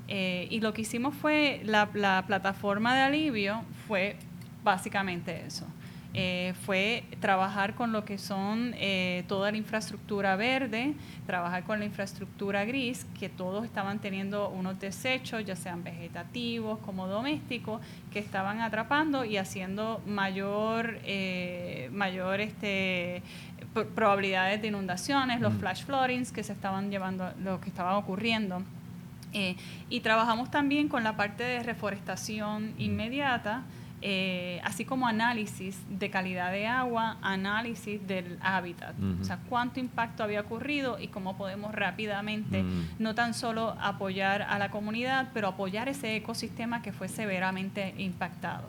Eh, 0.08 0.48
y 0.50 0.60
lo 0.60 0.72
que 0.72 0.80
hicimos 0.80 1.14
fue, 1.14 1.60
la, 1.62 1.90
la 1.92 2.24
plataforma 2.26 2.94
de 2.94 3.02
alivio 3.02 3.60
fue 3.86 4.16
básicamente 4.64 5.44
eso. 5.44 5.66
Eh, 6.14 6.52
fue 6.66 7.04
trabajar 7.20 7.74
con 7.74 7.90
lo 7.90 8.04
que 8.04 8.18
son 8.18 8.74
eh, 8.76 9.24
toda 9.28 9.50
la 9.50 9.56
infraestructura 9.56 10.36
verde, 10.36 10.92
trabajar 11.26 11.64
con 11.64 11.78
la 11.78 11.86
infraestructura 11.86 12.66
gris, 12.66 13.06
que 13.18 13.30
todos 13.30 13.64
estaban 13.64 13.98
teniendo 13.98 14.50
unos 14.50 14.78
desechos, 14.78 15.42
ya 15.46 15.56
sean 15.56 15.82
vegetativos 15.82 16.78
como 16.80 17.06
domésticos, 17.06 17.80
que 18.12 18.18
estaban 18.18 18.60
atrapando 18.60 19.24
y 19.24 19.38
haciendo 19.38 20.02
mayor, 20.06 20.98
eh, 21.04 21.88
mayor 21.92 22.40
este, 22.40 23.22
probabilidades 23.94 24.60
de 24.60 24.68
inundaciones, 24.68 25.40
los 25.40 25.54
flash 25.54 25.84
floodings 25.84 26.30
que 26.30 26.44
se 26.44 26.52
estaban 26.52 26.90
llevando, 26.90 27.32
lo 27.42 27.58
que 27.60 27.70
estaban 27.70 27.94
ocurriendo. 27.96 28.62
y 29.88 30.00
trabajamos 30.00 30.50
también 30.50 30.88
con 30.88 31.04
la 31.04 31.16
parte 31.16 31.42
de 31.42 31.62
reforestación 31.62 32.74
inmediata, 32.76 33.62
eh, 34.04 34.60
así 34.64 34.84
como 34.84 35.06
análisis 35.06 35.80
de 35.88 36.10
calidad 36.10 36.50
de 36.50 36.66
agua, 36.66 37.18
análisis 37.22 38.04
del 38.04 38.36
hábitat, 38.42 38.96
o 39.20 39.24
sea, 39.24 39.38
cuánto 39.48 39.78
impacto 39.78 40.24
había 40.24 40.40
ocurrido 40.40 40.98
y 40.98 41.06
cómo 41.06 41.36
podemos 41.36 41.72
rápidamente 41.72 42.64
no 42.98 43.14
tan 43.14 43.32
solo 43.32 43.76
apoyar 43.80 44.42
a 44.42 44.58
la 44.58 44.72
comunidad, 44.72 45.28
pero 45.32 45.46
apoyar 45.46 45.88
ese 45.88 46.16
ecosistema 46.16 46.82
que 46.82 46.92
fue 46.92 47.06
severamente 47.06 47.94
impactado. 47.96 48.66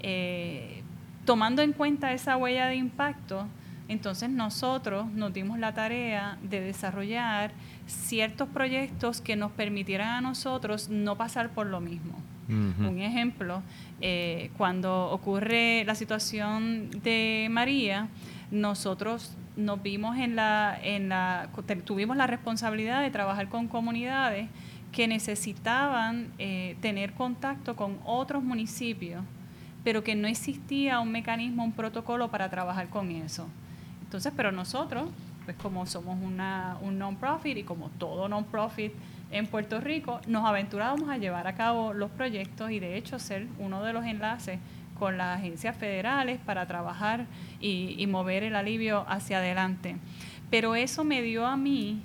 Eh, 0.00 0.82
tomando 1.26 1.60
en 1.60 1.74
cuenta 1.74 2.14
esa 2.14 2.38
huella 2.38 2.66
de 2.66 2.76
impacto, 2.76 3.46
entonces 3.88 4.30
nosotros 4.30 5.04
nos 5.12 5.34
dimos 5.34 5.58
la 5.58 5.74
tarea 5.74 6.38
de 6.42 6.62
desarrollar 6.62 7.52
ciertos 7.86 8.48
proyectos 8.48 9.20
que 9.20 9.36
nos 9.36 9.52
permitieran 9.52 10.08
a 10.08 10.20
nosotros 10.22 10.88
no 10.88 11.18
pasar 11.18 11.50
por 11.50 11.66
lo 11.66 11.82
mismo. 11.82 12.14
Un 12.48 13.00
ejemplo, 13.00 13.62
eh, 14.00 14.50
cuando 14.58 15.10
ocurre 15.10 15.84
la 15.84 15.94
situación 15.94 16.90
de 17.02 17.48
María, 17.50 18.08
nosotros 18.50 19.36
nos 19.56 19.82
vimos 19.82 20.18
en 20.18 20.36
la, 20.36 20.78
en 20.82 21.08
la, 21.08 21.48
tuvimos 21.84 22.16
la 22.16 22.26
responsabilidad 22.26 23.02
de 23.02 23.10
trabajar 23.10 23.48
con 23.48 23.68
comunidades 23.68 24.48
que 24.92 25.08
necesitaban 25.08 26.32
eh, 26.38 26.76
tener 26.80 27.14
contacto 27.14 27.76
con 27.76 27.98
otros 28.04 28.42
municipios, 28.42 29.22
pero 29.84 30.04
que 30.04 30.14
no 30.14 30.28
existía 30.28 31.00
un 31.00 31.10
mecanismo, 31.10 31.64
un 31.64 31.72
protocolo 31.72 32.30
para 32.30 32.50
trabajar 32.50 32.88
con 32.88 33.10
eso. 33.10 33.48
Entonces, 34.02 34.32
pero 34.36 34.52
nosotros, 34.52 35.08
pues 35.46 35.56
como 35.56 35.86
somos 35.86 36.18
una, 36.22 36.76
un 36.82 36.98
non-profit 36.98 37.56
y 37.56 37.62
como 37.62 37.88
todo 37.90 38.28
non-profit, 38.28 38.92
en 39.32 39.46
Puerto 39.46 39.80
Rico, 39.80 40.20
nos 40.26 40.44
aventurábamos 40.44 41.08
a 41.08 41.16
llevar 41.16 41.46
a 41.46 41.54
cabo 41.54 41.92
los 41.94 42.10
proyectos 42.10 42.70
y 42.70 42.78
de 42.78 42.96
hecho 42.96 43.18
ser 43.18 43.48
uno 43.58 43.82
de 43.82 43.92
los 43.92 44.04
enlaces 44.04 44.58
con 44.98 45.16
las 45.18 45.38
agencias 45.38 45.76
federales 45.76 46.38
para 46.44 46.66
trabajar 46.66 47.26
y, 47.60 48.06
mover 48.06 48.44
el 48.44 48.54
alivio 48.54 49.04
hacia 49.08 49.38
adelante. 49.38 49.96
Pero 50.50 50.74
eso 50.74 51.02
me 51.02 51.22
dio 51.22 51.46
a 51.46 51.56
mí 51.56 52.02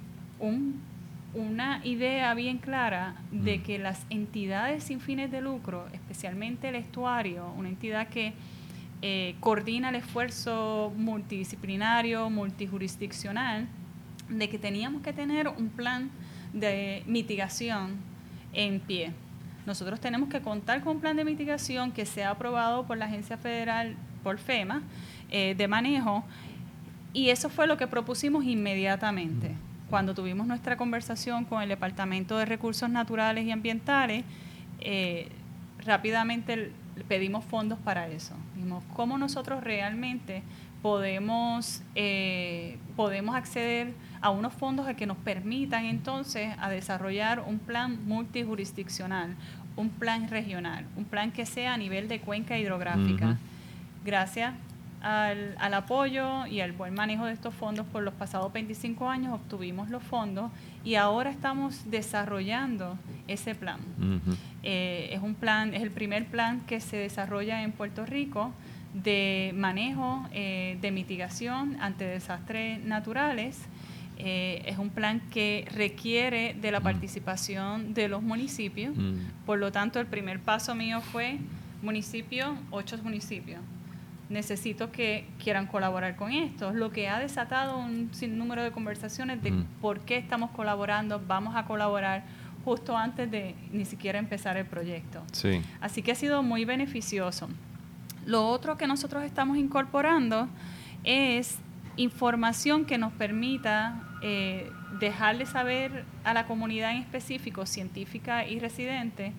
una 1.34 1.82
idea 1.84 2.34
bien 2.34 2.58
clara 2.58 3.16
de 3.32 3.62
que 3.62 3.78
las 3.78 4.06
entidades 4.10 4.86
sin 4.86 5.02
fines 5.02 5.30
de 5.30 5.42
lucro, 5.42 5.86
especialmente 5.94 6.70
el 6.70 6.76
estuario, 6.76 7.52
una 7.58 7.70
entidad 7.70 8.08
que 8.08 8.34
eh, 9.02 9.36
coordina 9.42 9.90
el 9.90 9.96
esfuerzo 9.96 10.92
multidisciplinario, 10.98 12.30
multijurisdiccional, 12.30 13.68
de 14.30 14.50
que 14.50 14.58
teníamos 14.58 15.02
que 15.02 15.14
tener 15.14 15.50
un 15.50 15.70
plan 15.70 16.10
de 16.54 17.04
mitigación 17.06 17.96
en 18.54 18.80
pie. 18.80 19.14
Nosotros 19.66 20.00
tenemos 20.00 20.30
que 20.30 20.42
contar 20.42 20.82
con 20.82 20.96
un 20.96 21.02
plan 21.02 21.18
de 21.18 21.26
mitigación 21.26 21.92
que 21.92 22.06
sea 22.06 22.32
aprobado 22.32 22.86
por 22.86 22.98
la 22.98 23.06
Agencia 23.06 23.38
Federal, 23.38 23.96
por 24.24 24.38
FEMA, 24.38 24.82
eh, 25.30 25.56
de 25.56 25.68
manejo, 25.68 26.24
y 27.14 27.30
eso 27.30 27.50
fue 27.50 27.68
lo 27.68 27.78
que 27.78 27.88
propusimos 27.88 28.46
inmediatamente. 28.46 29.56
Cuando 29.90 30.14
tuvimos 30.14 30.48
nuestra 30.48 30.78
conversación 30.78 31.46
con 31.46 31.62
el 31.62 31.70
Departamento 31.70 32.38
de 32.38 32.46
Recursos 32.46 32.90
Naturales 32.90 33.46
y 33.46 33.52
Ambientales, 33.52 34.24
eh, 34.80 35.30
rápidamente 35.80 36.72
pedimos 37.08 37.46
fondos 37.46 37.80
para 37.80 38.08
eso. 38.08 38.36
Vimos 38.56 38.84
cómo 38.94 39.18
nosotros 39.18 39.64
realmente 39.64 40.44
podemos, 40.82 41.82
eh, 41.96 42.78
podemos 42.96 43.36
acceder 43.36 43.94
a 44.22 44.30
unos 44.30 44.54
fondos 44.54 44.88
que 44.96 45.06
nos 45.06 45.18
permitan 45.18 45.86
entonces 45.86 46.54
a 46.60 46.70
desarrollar 46.70 47.44
un 47.46 47.60
plan 47.60 48.06
multijurisdiccional, 48.06 49.36
un 49.76 49.90
plan 49.90 50.30
regional, 50.30 50.86
un 50.96 51.06
plan 51.06 51.32
que 51.32 51.46
sea 51.46 51.74
a 51.74 51.78
nivel 51.78 52.08
de 52.08 52.20
cuenca 52.20 52.58
hidrográfica. 52.58 53.38
Gracias 54.06 54.54
al, 55.02 55.56
al, 55.60 55.74
apoyo 55.74 56.48
y 56.48 56.62
al 56.62 56.72
buen 56.72 56.94
manejo 56.94 57.26
de 57.26 57.34
estos 57.34 57.54
fondos 57.54 57.86
por 57.86 58.02
los 58.04 58.14
pasados 58.16 58.52
25 58.52 59.10
años 59.10 59.34
obtuvimos 59.34 59.90
los 59.90 60.02
fondos 60.02 60.52
y 60.84 60.96
ahora 60.96 61.30
estamos 61.30 61.90
desarrollando 61.92 62.98
ese 63.28 63.56
plan. 63.56 63.80
Eh, 64.64 65.10
es 65.12 65.22
un 65.22 65.36
plan, 65.36 65.74
es 65.74 65.84
el 65.84 65.92
primer 65.92 66.26
plan 66.28 66.62
que 66.62 66.80
se 66.80 66.98
desarrolla 66.98 67.62
en 67.64 67.72
Puerto 67.72 68.06
Rico 68.06 68.52
de 68.94 69.52
manejo 69.56 70.26
eh, 70.32 70.78
de 70.82 70.92
mitigación 70.92 71.78
ante 71.82 72.06
desastres 72.06 72.84
naturales. 72.84 73.66
Eh, 74.20 74.64
es 74.66 74.78
un 74.78 74.90
plan 74.90 75.22
que 75.32 75.68
requiere 75.74 76.56
de 76.60 76.72
la 76.72 76.80
participación 76.82 77.94
de 77.94 78.08
los 78.08 78.24
municipios. 78.24 78.96
Por 79.46 79.60
lo 79.60 79.72
tanto, 79.72 80.00
el 80.00 80.08
primer 80.08 80.40
paso 80.40 80.76
mío 80.76 81.02
fue 81.02 81.38
municipio, 81.82 82.56
ocho 82.72 82.98
municipios 83.04 83.62
necesito 84.30 84.92
que 84.92 85.26
quieran 85.42 85.68
colaborar 85.68 86.16
con 86.16 86.32
esto, 86.32 86.72
lo 86.74 86.92
que 86.92 87.08
ha 87.08 87.20
desatado 87.20 87.78
un 87.78 88.10
sinnúmero 88.14 88.64
de 88.64 88.72
conversaciones 88.72 89.42
de 89.42 89.54
por 89.82 90.02
qué 90.02 90.18
estamos 90.18 90.52
colaborando, 90.52 91.22
vamos 91.26 91.56
a 91.56 91.66
colaborar 91.66 92.24
justo 92.66 92.98
antes 92.98 93.32
de 93.32 93.56
ni 93.72 93.86
siquiera 93.86 94.20
empezar 94.20 94.58
el 94.58 94.66
proyecto. 94.66 95.24
Sí. 95.32 95.62
Así 95.80 96.02
que 96.02 96.12
ha 96.12 96.16
sido 96.16 96.44
muy 96.44 96.66
beneficioso. 96.66 97.48
Lo 98.26 98.46
otro 98.50 98.78
que 98.78 98.88
nosotros 98.88 99.24
estamos 99.24 99.58
incorporando 99.58 100.50
es 101.06 101.60
información 101.96 102.84
que 102.84 102.98
nos 102.98 103.14
permita 103.14 104.04
eh, 104.22 104.72
dejarle 105.00 105.46
saber 105.46 106.06
a 106.24 106.34
la 106.34 106.46
comunidad 106.48 106.92
en 106.92 106.98
específico, 106.98 107.66
científica 107.66 108.48
y 108.48 108.60
residente, 108.60 109.34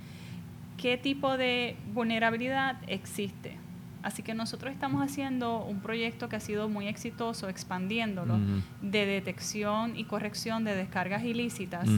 qué 0.76 0.96
tipo 0.96 1.36
de 1.36 1.76
vulnerabilidad 1.92 2.76
existe. 2.86 3.56
Así 4.02 4.22
que 4.22 4.32
nosotros 4.32 4.72
estamos 4.72 5.02
haciendo 5.02 5.64
un 5.64 5.80
proyecto 5.80 6.28
que 6.28 6.36
ha 6.36 6.40
sido 6.40 6.68
muy 6.68 6.86
exitoso, 6.86 7.48
expandiéndolo, 7.48 8.38
de 8.80 9.06
detección 9.06 9.96
y 9.96 10.04
corrección 10.04 10.62
de 10.64 10.76
descargas 10.76 11.24
ilícitas, 11.24 11.88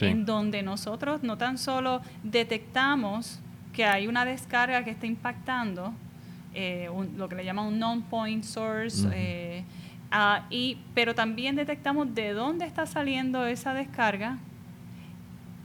en 0.00 0.24
donde 0.24 0.62
nosotros 0.62 1.22
no 1.24 1.36
tan 1.36 1.58
solo 1.58 2.02
detectamos 2.22 3.40
que 3.72 3.84
hay 3.84 4.06
una 4.06 4.24
descarga 4.24 4.84
que 4.84 4.90
está 4.90 5.06
impactando, 5.06 5.92
eh, 6.54 6.88
lo 7.16 7.28
que 7.28 7.34
le 7.34 7.44
llaman 7.44 7.66
un 7.66 7.78
non-point 7.78 8.44
source, 8.44 9.08
eh, 9.12 9.64
ah, 10.10 10.46
y, 10.50 10.78
pero 10.94 11.14
también 11.14 11.56
detectamos 11.56 12.14
de 12.14 12.32
dónde 12.32 12.64
está 12.64 12.86
saliendo 12.86 13.46
esa 13.46 13.74
descarga 13.74 14.38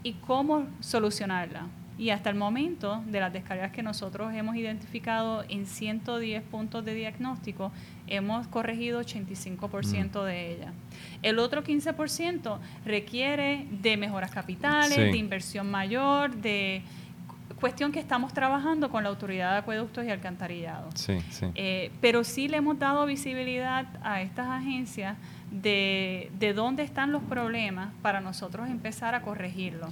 y 0.03 0.13
cómo 0.13 0.67
solucionarla. 0.79 1.67
Y 1.97 2.09
hasta 2.09 2.29
el 2.29 2.35
momento, 2.35 3.01
de 3.07 3.21
las 3.21 3.31
descargas 3.31 3.71
que 3.71 3.81
nosotros 3.81 4.33
hemos 4.33 4.57
identificado 4.57 5.45
en 5.47 5.65
110 5.65 6.43
puntos 6.43 6.83
de 6.83 6.93
diagnóstico, 6.93 7.71
hemos 8.07 8.47
corregido 8.47 9.01
85% 9.01 10.25
de 10.25 10.53
ellas. 10.53 10.73
El 11.21 11.39
otro 11.39 11.63
15% 11.63 12.59
requiere 12.85 13.65
de 13.71 13.95
mejoras 13.95 14.31
capitales, 14.31 14.97
de 14.97 15.17
inversión 15.17 15.71
mayor, 15.71 16.35
de 16.35 16.81
cuestión 17.65 17.91
que 17.91 17.99
estamos 17.99 18.31
trabajando 18.31 18.91
con 18.91 19.01
la 19.01 19.09
Autoridad 19.09 19.53
de 19.53 19.57
Acueductos 19.57 20.05
y 20.05 20.11
Alcantarillado. 20.11 20.87
Eh, 21.55 21.89
pero 21.99 22.23
sí 22.23 22.47
le 22.47 22.57
hemos 22.57 22.77
dado 22.77 23.07
visibilidad 23.07 23.87
a 24.03 24.21
estas 24.21 24.49
agencias 24.49 25.17
de, 25.49 26.29
de 26.37 26.53
dónde 26.53 26.83
están 26.83 27.11
los 27.11 27.23
problemas 27.23 27.89
para 28.03 28.21
nosotros 28.21 28.69
empezar 28.69 29.15
a 29.15 29.23
corregirlos. 29.23 29.89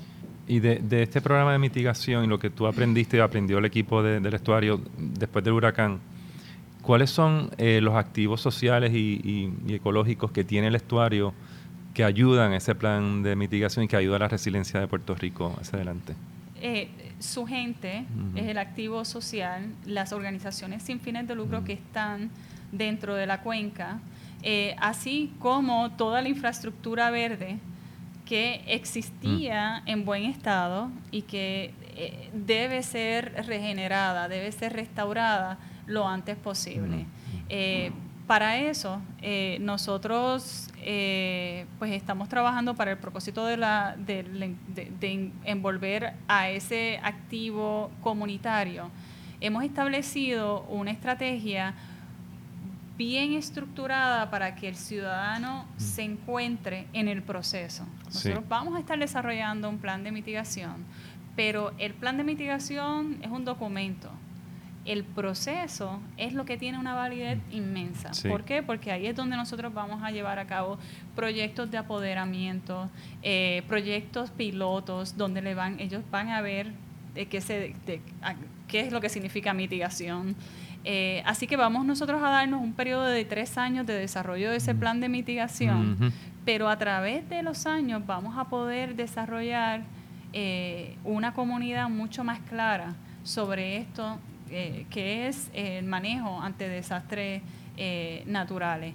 Y 0.48 0.60
de, 0.60 0.76
de, 0.76 1.02
este 1.02 1.20
programa 1.20 1.52
de 1.52 1.58
mitigación 1.58 2.24
y 2.24 2.28
lo 2.28 2.38
que 2.38 2.52
tú 2.52 2.68
aprendiste 2.68 3.18
y 3.18 3.22
aprendió 3.22 3.58
el 3.58 3.66
equipo 3.66 4.04
del 4.04 4.32
estuario 4.36 4.80
después 4.96 5.44
del 5.44 5.56
huracán, 5.56 6.00
¿cuáles 6.84 7.10
son 7.10 7.50
eh, 7.58 7.82
los 7.82 7.96
activos 7.96 8.40
sociales 8.40 8.94
y, 8.94 9.52
ecológicos 9.68 10.30
que 10.30 10.44
tiene 10.44 10.68
el 10.68 10.76
estuario 10.76 11.34
que 11.96 12.04
ayudan 12.04 12.52
a 12.52 12.58
ese 12.58 12.76
plan 12.76 13.24
de 13.24 13.36
mitigación 13.36 13.86
y 13.86 13.88
que 13.88 13.96
ayuda 13.96 14.18
a 14.18 14.20
la 14.20 14.28
resiliencia 14.28 14.80
de 14.80 14.88
Puerto 14.88 15.16
Rico 15.16 15.56
hacia 15.60 15.78
adelante? 15.78 16.14
Eh, 16.66 16.88
su 17.20 17.46
gente 17.46 18.06
es 18.36 18.48
el 18.48 18.58
activo 18.58 19.04
social, 19.04 19.76
las 19.86 20.14
organizaciones 20.14 20.82
sin 20.82 21.02
fines 21.02 21.28
de 21.28 21.36
lucro 21.36 21.66
que 21.66 21.74
están 21.74 22.32
dentro 22.72 23.16
de 23.16 23.26
la 23.26 23.42
cuenca, 23.42 24.00
eh, 24.44 24.74
así 24.80 25.34
como 25.40 25.92
toda 25.98 26.22
la 26.22 26.30
infraestructura 26.30 27.12
verde 27.12 27.58
que 28.26 28.64
existía 28.66 29.84
en 29.86 30.06
buen 30.06 30.24
estado 30.24 30.90
y 31.12 31.24
que 31.24 31.74
eh, 31.98 32.30
debe 32.34 32.82
ser 32.82 33.46
regenerada, 33.46 34.30
debe 34.30 34.50
ser 34.54 34.72
restaurada 34.72 35.58
lo 35.86 36.08
antes 36.08 36.38
posible. 36.38 37.06
Para 38.26 38.58
eso, 38.58 39.02
eh, 40.86 41.66
pues 41.80 41.92
estamos 41.92 42.30
trabajando 42.30 42.76
para 42.76 42.92
el 42.92 42.98
propósito 42.98 43.46
de, 43.46 43.58
la, 43.58 43.96
de, 43.98 44.24
de, 44.24 45.32
envolver 45.46 46.14
a 46.28 46.50
ese 46.50 47.00
activo 47.04 47.92
comunitario. 48.02 48.90
Hemos 49.42 49.64
establecido 49.64 50.64
una 50.70 50.92
estrategia 50.92 51.74
bien 52.98 53.34
estructurada 53.34 54.30
para 54.30 54.56
que 54.56 54.68
el 54.68 54.76
ciudadano 54.76 55.66
se 55.78 56.04
encuentre 56.04 56.88
en 56.94 57.08
el 57.08 57.24
proceso. 57.24 57.86
Nosotros 58.06 58.44
vamos 58.48 58.76
a 58.76 58.80
estar 58.80 59.00
desarrollando 59.00 59.70
un 59.70 59.80
plan 59.80 60.04
de 60.04 60.12
mitigación, 60.12 60.86
pero 61.36 61.74
el 61.80 61.94
plan 61.94 62.18
de 62.18 62.24
mitigación 62.24 63.18
es 63.22 63.32
un 63.32 63.46
documento. 63.46 64.12
El 64.86 65.04
proceso 65.04 66.02
es 66.18 66.34
lo 66.34 66.46
que 66.46 66.58
tiene 66.58 66.78
una 66.78 66.94
validez 66.94 67.40
inmensa. 67.52 68.12
¿Por 68.28 68.44
qué? 68.44 68.62
Porque 68.62 68.92
ahí 68.92 69.08
es 69.08 69.16
donde 69.16 69.38
nosotros 69.38 69.74
vamos 69.74 70.04
a 70.04 70.12
llevar 70.12 70.40
a 70.40 70.46
cabo 70.46 70.78
proyectos 71.16 71.72
de 71.72 71.78
apoderamiento, 71.78 72.90
eh, 73.22 73.64
proyectos 73.68 74.32
pilotos, 74.32 75.16
donde 75.16 75.42
le 75.42 75.56
van, 75.56 75.80
ellos 75.80 76.04
van 76.12 76.30
a 76.30 76.42
ver 76.42 76.74
de 77.14 77.28
qué, 77.28 77.40
se, 77.40 77.76
qué 78.68 78.80
es 78.82 78.92
lo 78.92 79.00
que 79.00 79.10
significa 79.10 79.54
mitigación. 79.54 80.36
Eh, 80.86 81.24
así 81.26 81.48
que 81.48 81.56
vamos 81.56 81.86
nosotros 81.86 82.22
a 82.22 82.30
darnos 82.30 82.62
un 82.62 82.74
periodo 82.74 83.06
de 83.06 83.24
tres 83.24 83.58
años 83.58 83.86
de 83.86 83.94
desarrollo 83.94 84.52
de 84.52 84.58
ese 84.58 84.76
plan 84.76 85.00
de 85.00 85.08
mitigación, 85.08 86.12
pero 86.44 86.68
a 86.68 86.78
través 86.78 87.28
de 87.30 87.42
los 87.42 87.66
años 87.66 88.06
vamos 88.06 88.38
a 88.38 88.46
poder 88.46 88.96
desarrollar 88.96 89.84
eh, 90.34 90.98
una 91.06 91.34
comunidad 91.34 91.90
mucho 91.90 92.24
más 92.24 92.40
clara 92.42 92.96
sobre 93.24 93.78
esto, 93.78 94.20
eh, 94.50 94.86
que 94.90 95.28
es 95.28 95.50
el 95.54 95.86
manejo 95.86 96.42
ante 96.42 96.70
desastres 96.70 97.42
naturales. 98.28 98.94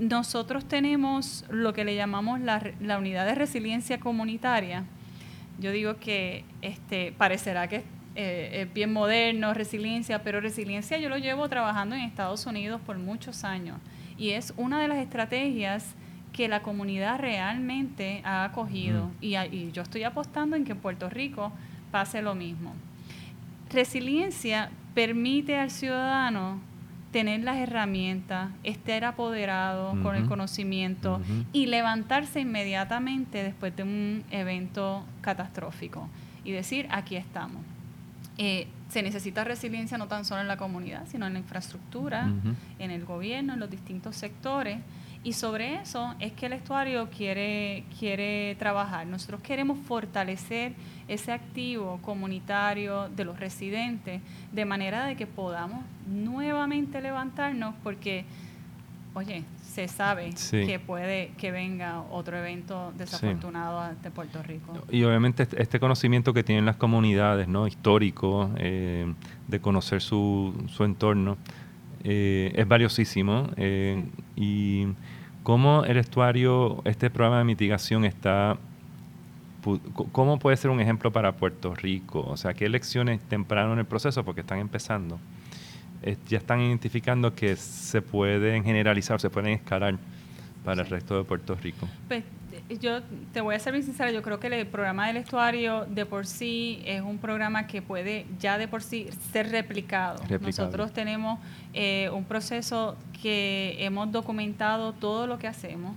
Nosotros 0.00 0.66
tenemos 0.66 1.44
lo 1.48 1.72
que 1.72 1.84
le 1.84 1.94
llamamos 1.94 2.40
la, 2.40 2.60
la 2.80 2.98
unidad 2.98 3.24
de 3.26 3.36
resiliencia 3.36 4.00
comunitaria. 4.00 4.84
Yo 5.60 5.70
digo 5.70 5.98
que 5.98 6.44
este, 6.62 7.12
parecerá 7.12 7.68
que 7.68 7.84
eh, 8.14 8.68
bien 8.74 8.92
moderno, 8.92 9.54
resiliencia, 9.54 10.22
pero 10.22 10.38
resiliencia 10.38 10.98
yo 10.98 11.08
lo 11.08 11.16
llevo 11.16 11.48
trabajando 11.48 11.94
en 11.94 12.02
Estados 12.02 12.44
Unidos 12.44 12.78
por 12.84 12.98
muchos 12.98 13.42
años 13.42 13.78
y 14.18 14.30
es 14.30 14.52
una 14.58 14.82
de 14.82 14.88
las 14.88 14.98
estrategias 14.98 15.94
que 16.34 16.46
la 16.46 16.60
comunidad 16.60 17.18
realmente 17.18 18.20
ha 18.24 18.44
acogido 18.44 19.10
y, 19.22 19.36
y, 19.36 19.70
yo 19.72 19.80
estoy 19.80 20.02
apostando 20.02 20.56
en 20.56 20.66
que 20.66 20.72
en 20.72 20.78
Puerto 20.78 21.08
Rico 21.08 21.52
pase 21.90 22.20
lo 22.20 22.34
mismo. 22.34 22.74
Resiliencia 23.72 24.70
permite 24.94 25.58
al 25.58 25.70
ciudadano 25.70 26.60
tener 27.12 27.40
las 27.42 27.58
herramientas, 27.58 28.50
estar 28.64 29.04
apoderado 29.04 29.90
con 30.02 30.16
el 30.16 30.26
conocimiento 30.26 31.20
y 31.52 31.66
levantarse 31.66 32.40
inmediatamente 32.40 33.42
después 33.42 33.76
de 33.76 33.82
un 33.82 34.24
evento 34.30 35.04
catastrófico 35.20 36.08
y 36.44 36.52
decir, 36.52 36.88
aquí 36.90 37.16
estamos. 37.16 37.62
Eh, 38.38 38.66
se 38.88 39.02
necesita 39.02 39.44
resiliencia 39.44 39.98
no 39.98 40.08
tan 40.08 40.24
solo 40.24 40.40
en 40.40 40.48
la 40.48 40.56
comunidad, 40.56 41.06
sino 41.06 41.26
en 41.26 41.34
la 41.34 41.38
infraestructura, 41.38 42.30
en 42.78 42.90
el 42.90 43.04
gobierno, 43.04 43.54
en 43.54 43.60
los 43.60 43.70
distintos 43.70 44.16
sectores. 44.16 44.78
Y 45.24 45.34
sobre 45.34 45.76
eso 45.76 46.14
es 46.18 46.32
que 46.32 46.46
el 46.46 46.52
estuario 46.52 47.08
quiere, 47.08 47.84
quiere 47.98 48.56
trabajar. 48.58 49.06
Nosotros 49.06 49.40
queremos 49.40 49.78
fortalecer 49.86 50.72
ese 51.06 51.30
activo 51.30 52.00
comunitario 52.02 53.08
de 53.08 53.24
los 53.24 53.38
residentes 53.38 54.20
de 54.50 54.64
manera 54.64 55.06
de 55.06 55.14
que 55.14 55.28
podamos 55.28 55.84
nuevamente 56.08 57.00
levantarnos 57.00 57.74
porque, 57.84 58.24
oye, 59.14 59.44
se 59.62 59.88
sabe 59.88 60.34
que 60.50 60.78
puede 60.78 61.30
que 61.38 61.50
venga 61.50 62.02
otro 62.10 62.36
evento 62.36 62.92
desafortunado 62.98 63.94
de 64.02 64.10
Puerto 64.10 64.42
Rico. 64.42 64.74
Y 64.90 65.04
obviamente 65.04 65.44
este, 65.44 65.62
este 65.62 65.80
conocimiento 65.80 66.34
que 66.34 66.42
tienen 66.42 66.66
las 66.66 66.76
comunidades, 66.76 67.46
¿no? 67.48 67.66
histórico, 67.66 68.50
eh, 68.56 69.12
de 69.48 69.60
conocer 69.60 70.02
su, 70.02 70.52
su 70.68 70.84
entorno, 70.84 71.38
eh, 72.04 72.52
es 72.54 72.66
valiosísimo. 72.66 73.50
Eh, 73.56 74.04
y 74.36 74.86
cómo 75.42 75.84
el 75.84 75.96
estuario, 75.96 76.82
este 76.84 77.10
programa 77.10 77.38
de 77.38 77.44
mitigación 77.44 78.04
está 78.04 78.58
¿Cómo 80.10 80.40
puede 80.40 80.56
ser 80.56 80.70
un 80.70 80.80
ejemplo 80.80 81.12
para 81.12 81.36
Puerto 81.36 81.72
Rico? 81.72 82.24
O 82.26 82.36
sea, 82.36 82.52
¿qué 82.52 82.68
lecciones 82.68 83.20
temprano 83.20 83.72
en 83.72 83.78
el 83.78 83.84
proceso, 83.84 84.24
porque 84.24 84.40
están 84.40 84.58
empezando, 84.58 85.20
ya 86.28 86.38
están 86.38 86.60
identificando 86.60 87.32
que 87.36 87.54
se 87.54 88.02
pueden 88.02 88.64
generalizar, 88.64 89.20
se 89.20 89.30
pueden 89.30 89.52
escalar 89.52 89.98
para 90.64 90.82
el 90.82 90.88
resto 90.88 91.16
de 91.16 91.22
Puerto 91.22 91.54
Rico? 91.54 91.88
Pues 92.08 92.24
yo 92.78 93.02
te 93.32 93.40
voy 93.40 93.54
a 93.54 93.58
ser 93.58 93.72
bien 93.72 93.84
sincera, 93.84 94.10
yo 94.10 94.22
creo 94.22 94.38
que 94.40 94.48
el 94.48 94.66
programa 94.66 95.06
del 95.06 95.16
estuario 95.16 95.86
de 95.86 96.06
por 96.06 96.26
sí 96.26 96.82
es 96.84 97.02
un 97.02 97.18
programa 97.18 97.66
que 97.66 97.82
puede 97.82 98.26
ya 98.38 98.58
de 98.58 98.68
por 98.68 98.82
sí 98.82 99.08
ser 99.32 99.50
replicado. 99.50 100.22
Nosotros 100.40 100.92
tenemos 100.92 101.38
eh, 101.74 102.10
un 102.12 102.24
proceso 102.24 102.96
que 103.22 103.76
hemos 103.78 104.10
documentado 104.10 104.92
todo 104.92 105.26
lo 105.26 105.38
que 105.38 105.46
hacemos. 105.46 105.94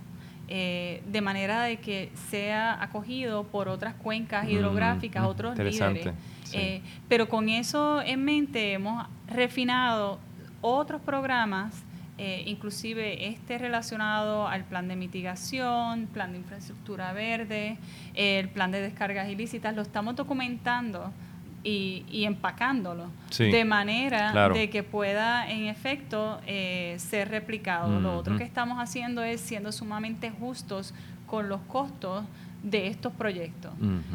Eh, 0.48 1.02
de 1.10 1.20
manera 1.20 1.64
de 1.64 1.78
que 1.78 2.12
sea 2.30 2.80
acogido 2.80 3.42
por 3.42 3.68
otras 3.68 3.94
cuencas 3.94 4.46
mm, 4.46 4.50
hidrográficas, 4.50 5.24
mm, 5.24 5.26
otros 5.26 5.58
líderes. 5.58 6.14
Eh, 6.52 6.82
pero 7.08 7.28
con 7.28 7.48
eso 7.48 8.00
en 8.00 8.24
mente 8.24 8.72
hemos 8.72 9.06
refinado 9.26 10.20
otros 10.60 11.00
programas, 11.00 11.74
eh, 12.18 12.44
inclusive 12.46 13.28
este 13.28 13.58
relacionado 13.58 14.48
al 14.48 14.64
plan 14.64 14.88
de 14.88 14.96
mitigación, 14.96 16.06
plan 16.06 16.32
de 16.32 16.38
infraestructura 16.38 17.12
verde, 17.12 17.76
el 18.14 18.48
plan 18.48 18.70
de 18.70 18.80
descargas 18.80 19.28
ilícitas, 19.28 19.76
lo 19.76 19.82
estamos 19.82 20.16
documentando 20.16 21.12
y, 21.62 22.24
empacándolo 22.24 23.10
de 23.36 23.64
manera 23.64 24.48
de 24.50 24.70
que 24.70 24.82
pueda 24.82 25.50
en 25.50 25.64
efecto 25.64 26.40
eh, 26.46 26.94
ser 26.98 27.28
replicado. 27.28 28.00
Lo 28.00 28.16
otro 28.16 28.36
que 28.36 28.44
estamos 28.44 28.78
haciendo 28.78 29.22
es 29.22 29.40
siendo 29.40 29.72
sumamente 29.72 30.30
justos 30.30 30.94
con 31.26 31.48
los 31.48 31.60
costos 31.62 32.24
de 32.62 32.86
estos 32.86 33.12
proyectos, 33.12 33.72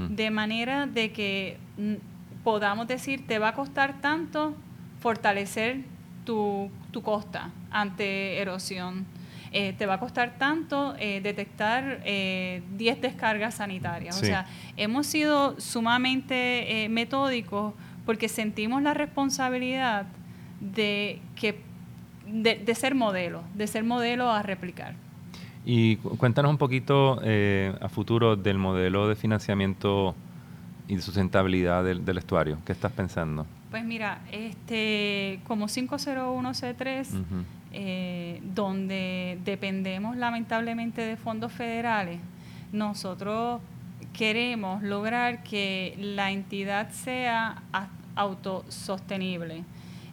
de 0.09 0.31
manera 0.31 0.87
de 0.87 1.11
que 1.11 1.57
mm, 1.77 1.95
podamos 2.43 2.87
decir, 2.87 3.27
te 3.27 3.37
va 3.37 3.49
a 3.49 3.53
costar 3.53 4.01
tanto 4.01 4.55
fortalecer 4.99 5.83
tu, 6.25 6.69
tu 6.91 7.01
costa 7.01 7.51
ante 7.71 8.39
erosión. 8.39 9.05
Eh, 9.53 9.73
te 9.77 9.85
va 9.85 9.95
a 9.95 9.99
costar 9.99 10.37
tanto 10.37 10.95
eh, 10.97 11.19
detectar 11.21 12.01
10 12.03 12.05
eh, 12.05 12.61
descargas 13.01 13.55
sanitarias. 13.55 14.17
O 14.21 14.23
sea, 14.23 14.45
hemos 14.77 15.07
sido 15.07 15.59
sumamente 15.59 16.87
metódicos 16.89 17.73
porque 18.05 18.29
sentimos 18.29 18.81
la 18.81 18.93
responsabilidad 18.93 20.05
de, 20.61 21.19
que, 21.35 21.59
de, 22.27 22.55
de, 22.55 22.75
ser 22.75 22.95
modelo, 22.95 23.43
de 23.53 23.67
ser 23.67 23.83
modelo 23.83 24.31
a 24.31 24.41
replicar. 24.41 24.95
Y 25.65 25.97
cuéntanos 25.97 26.49
un 26.49 26.57
poquito 26.57 27.19
a 27.19 27.89
futuro 27.89 28.37
del 28.37 28.57
modelo 28.57 29.09
de 29.09 29.15
financiamiento 29.15 30.15
y 30.87 30.95
de 30.95 31.01
sustentabilidad 31.01 31.83
del, 31.83 32.05
del 32.05 32.17
estuario. 32.17 32.57
¿Qué 32.65 32.71
estás 32.71 32.93
pensando? 32.93 33.45
Pues 33.71 33.85
mira, 33.85 34.19
este, 34.33 35.39
como 35.47 35.67
501C3, 35.67 37.07
eh, 37.71 38.41
donde 38.53 39.39
dependemos 39.45 40.17
lamentablemente 40.17 41.01
de 41.01 41.15
fondos 41.15 41.53
federales, 41.53 42.19
nosotros 42.73 43.61
queremos 44.11 44.83
lograr 44.83 45.41
que 45.43 45.95
la 45.97 46.31
entidad 46.31 46.91
sea 46.91 47.63
autosostenible. 48.15 49.63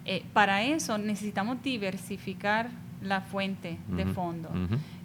Eh, 0.05 0.23
para 0.33 0.62
eso 0.62 0.97
necesitamos 0.97 1.61
diversificar 1.61 2.71
la 3.02 3.20
fuente 3.20 3.78
de 3.88 4.06
fondos. 4.06 4.50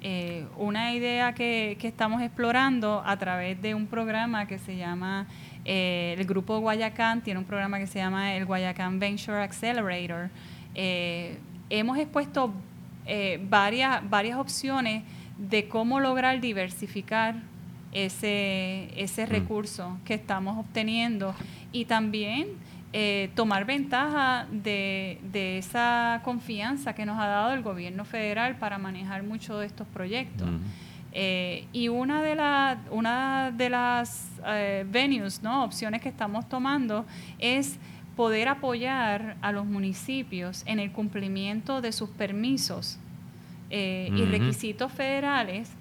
Eh, 0.01 0.45
una 0.57 0.93
idea 0.93 1.33
que, 1.33 1.77
que, 1.79 1.87
estamos 1.87 2.21
explorando 2.21 3.03
a 3.05 3.17
través 3.17 3.61
de 3.61 3.75
un 3.75 3.87
programa 3.87 4.47
que 4.47 4.57
se 4.57 4.75
llama 4.75 5.27
eh, 5.65 6.15
el 6.17 6.25
grupo 6.25 6.59
Guayacán 6.59 7.21
tiene 7.21 7.39
un 7.39 7.45
programa 7.45 7.77
que 7.79 7.87
se 7.87 7.99
llama 7.99 8.35
el 8.35 8.45
Guayacán 8.45 8.99
Venture 8.99 9.41
Accelerator. 9.43 10.29
Eh, 10.75 11.37
hemos 11.69 11.97
expuesto 11.97 12.53
varias, 13.49 14.09
varias 14.09 14.37
opciones 14.37 15.03
de 15.37 15.67
cómo 15.67 15.99
lograr 15.99 16.39
diversificar 16.39 17.35
ese, 17.91 18.89
ese 18.95 19.25
mm. 19.25 19.29
recurso 19.29 19.97
que 20.05 20.15
estamos 20.15 20.57
obteniendo 20.57 21.35
y 21.71 21.85
también 21.85 22.47
tomar 23.33 23.65
ventaja 23.65 24.45
de, 24.51 25.19
de, 25.31 25.57
esa 25.57 26.21
confianza 26.23 26.93
que 26.93 27.05
nos 27.05 27.19
ha 27.19 27.25
dado 27.25 27.53
el 27.53 27.63
gobierno 27.63 28.05
federal 28.05 28.57
para 28.57 28.77
manejar 28.77 29.23
muchos 29.23 29.59
de 29.59 29.65
estos 29.65 29.87
proyectos. 29.87 30.47
Eh, 31.15 31.67
y 31.71 31.89
una 31.89 32.23
de, 32.23 32.33
la, 32.33 32.81
una 32.89 33.51
de 33.51 33.69
las 33.69 34.31
eh, 34.47 34.83
venues, 34.89 35.43
¿no? 35.43 35.63
opciones 35.63 36.01
que 36.01 36.09
estamos 36.09 36.49
tomando 36.49 37.05
es 37.37 37.77
poder 38.15 38.47
apoyar 38.47 39.37
a 39.41 39.51
los 39.51 39.65
municipios 39.65 40.63
en 40.65 40.79
el 40.79 40.91
cumplimiento 40.91 41.81
de 41.81 41.91
sus 41.91 42.09
permisos 42.09 42.97
eh, 43.69 44.09
y 44.11 44.25
requisitos 44.25 44.91
federales 44.91 45.71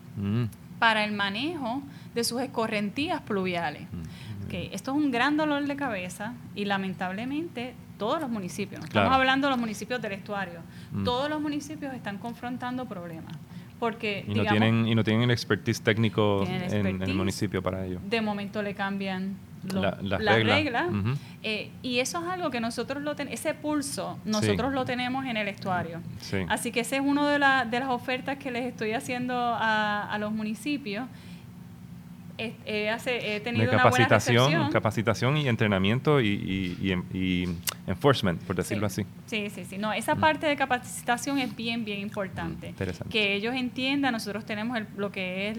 para 0.78 1.04
el 1.04 1.12
manejo 1.12 1.82
de 2.14 2.24
sus 2.24 2.42
escorrentías 2.42 3.22
pluviales. 3.22 3.84
Esto 4.52 4.90
es 4.92 4.96
un 4.96 5.10
gran 5.10 5.36
dolor 5.36 5.66
de 5.66 5.76
cabeza 5.76 6.34
y 6.54 6.64
lamentablemente 6.64 7.74
todos 7.98 8.20
los 8.20 8.30
municipios, 8.30 8.84
estamos 8.84 9.12
hablando 9.12 9.46
de 9.46 9.52
los 9.52 9.60
municipios 9.60 10.02
del 10.02 10.12
estuario, 10.12 10.60
mm. 10.92 11.04
todos 11.04 11.30
los 11.30 11.40
municipios 11.40 11.94
están 11.94 12.18
confrontando 12.18 12.86
problemas 12.86 13.36
porque 13.82 14.24
y 14.28 14.34
no 14.34 14.44
tienen 14.44 14.86
y 14.86 14.94
no 14.94 15.02
tienen 15.02 15.24
el 15.24 15.32
expertise 15.32 15.80
técnico 15.82 16.44
en, 16.46 17.02
el 17.02 17.14
municipio 17.14 17.60
para 17.62 17.84
ello. 17.84 17.98
De 18.08 18.20
momento 18.20 18.62
le 18.62 18.74
cambian 18.74 19.36
las 19.64 20.00
la 20.02 20.36
reglas. 20.36 20.86
Eh, 21.42 21.70
y 21.82 21.98
eso 21.98 22.22
es 22.22 22.28
algo 22.28 22.50
que 22.50 22.60
nosotros 22.60 23.02
lo 23.02 23.16
tenemos, 23.16 23.40
ese 23.40 23.54
pulso, 23.54 24.20
nosotros 24.24 24.72
lo 24.72 24.84
tenemos 24.84 25.24
en 25.26 25.36
el 25.36 25.48
estuario. 25.48 26.00
Así 26.48 26.70
que 26.70 26.80
esa 26.80 26.94
es 26.94 27.02
una 27.02 27.28
de, 27.28 27.70
de 27.70 27.80
las 27.80 27.88
ofertas 27.88 28.38
que 28.38 28.52
les 28.52 28.66
estoy 28.66 28.92
haciendo 28.92 29.34
a, 29.34 30.02
a 30.12 30.18
los 30.18 30.30
municipios 30.30 31.06
he, 32.64 33.40
tenido 33.40 33.70
de 33.70 33.76
capacitación, 33.76 34.70
capacitación 34.70 35.36
y 35.36 35.48
entrenamiento 35.48 36.20
y, 36.20 36.76
y, 37.12 37.48
enforcement, 37.86 38.40
por 38.42 38.56
decirlo 38.56 38.86
así. 38.86 39.04
Sí, 39.26 39.50
sí, 39.50 39.64
sí. 39.64 39.78
No, 39.78 39.92
esa 39.92 40.14
mm. 40.14 40.20
parte 40.20 40.46
de 40.46 40.56
capacitación 40.56 41.38
es 41.38 41.54
bien, 41.54 41.84
bien 41.84 42.00
importante. 42.00 42.72
Mm, 42.72 43.08
que 43.08 43.34
ellos 43.34 43.54
entiendan, 43.54 44.12
nosotros 44.12 44.44
tenemos 44.44 44.78
lo 44.96 45.10
que 45.10 45.48
es 45.48 45.58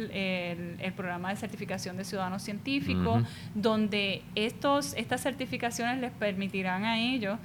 el, 0.79 0.93
programa 0.93 1.29
de 1.29 1.35
certificación 1.37 1.97
de 1.97 2.05
ciudadanos 2.05 2.43
científicos, 2.43 3.23
donde 3.55 4.21
estos, 4.35 4.93
estas 4.93 5.21
certificaciones 5.21 5.99
les 5.99 6.11
permitirán 6.11 6.85
a 6.85 6.99
ellos 6.99 7.37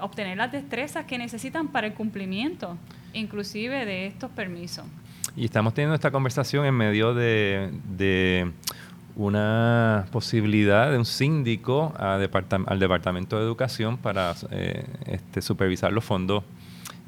obtener 0.00 0.36
las 0.36 0.52
destrezas 0.52 1.04
que 1.04 1.18
necesitan 1.18 1.68
para 1.68 1.86
el 1.86 1.94
cumplimiento, 1.94 2.76
inclusive 3.12 3.84
de 3.84 4.06
estos 4.06 4.30
permisos. 4.30 4.84
Y 5.36 5.44
estamos 5.44 5.74
teniendo 5.74 5.94
esta 5.94 6.10
conversación 6.10 6.64
en 6.64 6.74
medio 6.74 7.12
de, 7.12 8.50
una 9.16 10.06
posibilidad 10.10 10.90
de 10.90 10.96
un 10.96 11.04
síndico 11.04 11.92
al 11.98 12.20
Departamento 12.78 13.36
de 13.36 13.42
Educación 13.42 13.98
para 13.98 14.34
eh, 14.50 14.86
este, 15.04 15.42
supervisar 15.42 15.92
los 15.92 16.04
fondos 16.04 16.42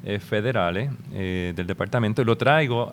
eh, 0.03 0.19
federales 0.19 0.91
eh, 1.11 1.53
del 1.55 1.65
departamento. 1.65 2.21
Y 2.21 2.25
lo 2.25 2.37
traigo 2.37 2.91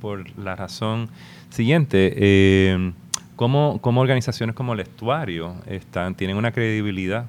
por 0.00 0.36
la 0.36 0.56
razón 0.56 1.08
siguiente. 1.50 2.92
¿cómo, 3.36 3.78
¿Cómo 3.80 4.00
organizaciones 4.00 4.56
como 4.56 4.72
el 4.72 4.80
Estuario 4.80 5.54
están, 5.66 6.16
tienen 6.16 6.36
una 6.36 6.50
credibilidad 6.50 7.26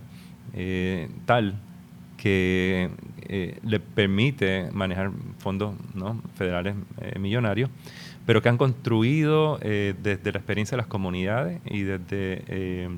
tal 1.26 1.54
que 2.18 2.90
eh, 3.34 3.58
le 3.64 3.80
permite 3.80 4.70
manejar 4.74 5.10
fondos 5.38 5.74
federales 6.36 6.76
eh, 7.00 7.18
millonarios, 7.18 7.70
pero 8.26 8.42
que 8.42 8.50
han 8.50 8.58
construido 8.58 9.58
eh, 9.62 9.96
desde 10.04 10.34
la 10.34 10.40
experiencia 10.40 10.76
de 10.76 10.82
las 10.82 10.88
comunidades 10.88 11.62
y 11.64 11.84
desde 11.84 12.90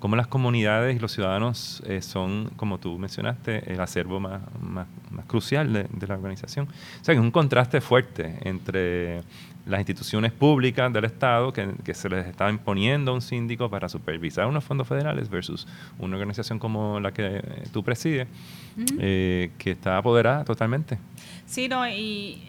cómo 0.00 0.16
las 0.16 0.26
comunidades 0.26 0.96
y 0.96 0.98
los 0.98 1.12
ciudadanos 1.12 1.82
eh, 1.86 2.02
son, 2.02 2.50
como 2.56 2.78
tú 2.78 2.98
mencionaste, 2.98 3.72
el 3.72 3.80
acervo 3.80 4.18
más, 4.18 4.40
más, 4.60 4.88
crucial 5.28 5.72
de, 5.72 5.84
de, 5.84 6.06
la 6.08 6.14
organización. 6.14 6.66
O 6.66 7.04
sea, 7.04 7.14
que 7.14 7.20
es 7.20 7.24
un 7.24 7.30
contraste 7.30 7.80
fuerte 7.80 8.38
entre 8.42 9.22
las 9.66 9.80
instituciones 9.80 10.32
públicas 10.32 10.92
del 10.92 11.04
Estado 11.04 11.52
que, 11.52 11.94
se 11.94 12.08
les 12.08 12.26
está 12.26 12.50
imponiendo 12.50 13.12
a 13.12 13.14
un 13.14 13.20
síndico 13.20 13.68
para 13.68 13.88
supervisar 13.88 14.46
unos 14.46 14.64
fondos 14.64 14.86
federales 14.86 15.28
versus 15.28 15.66
una 15.98 16.16
organización 16.16 16.58
como 16.58 17.00
la 17.00 17.12
que 17.12 17.42
tú 17.72 17.82
presides, 17.82 18.26
eh, 18.98 19.50
que 19.58 19.72
está 19.72 19.98
apoderada 19.98 20.44
totalmente. 20.44 20.98
Sí, 21.46 21.68
no, 21.68 21.88
y 21.88 22.42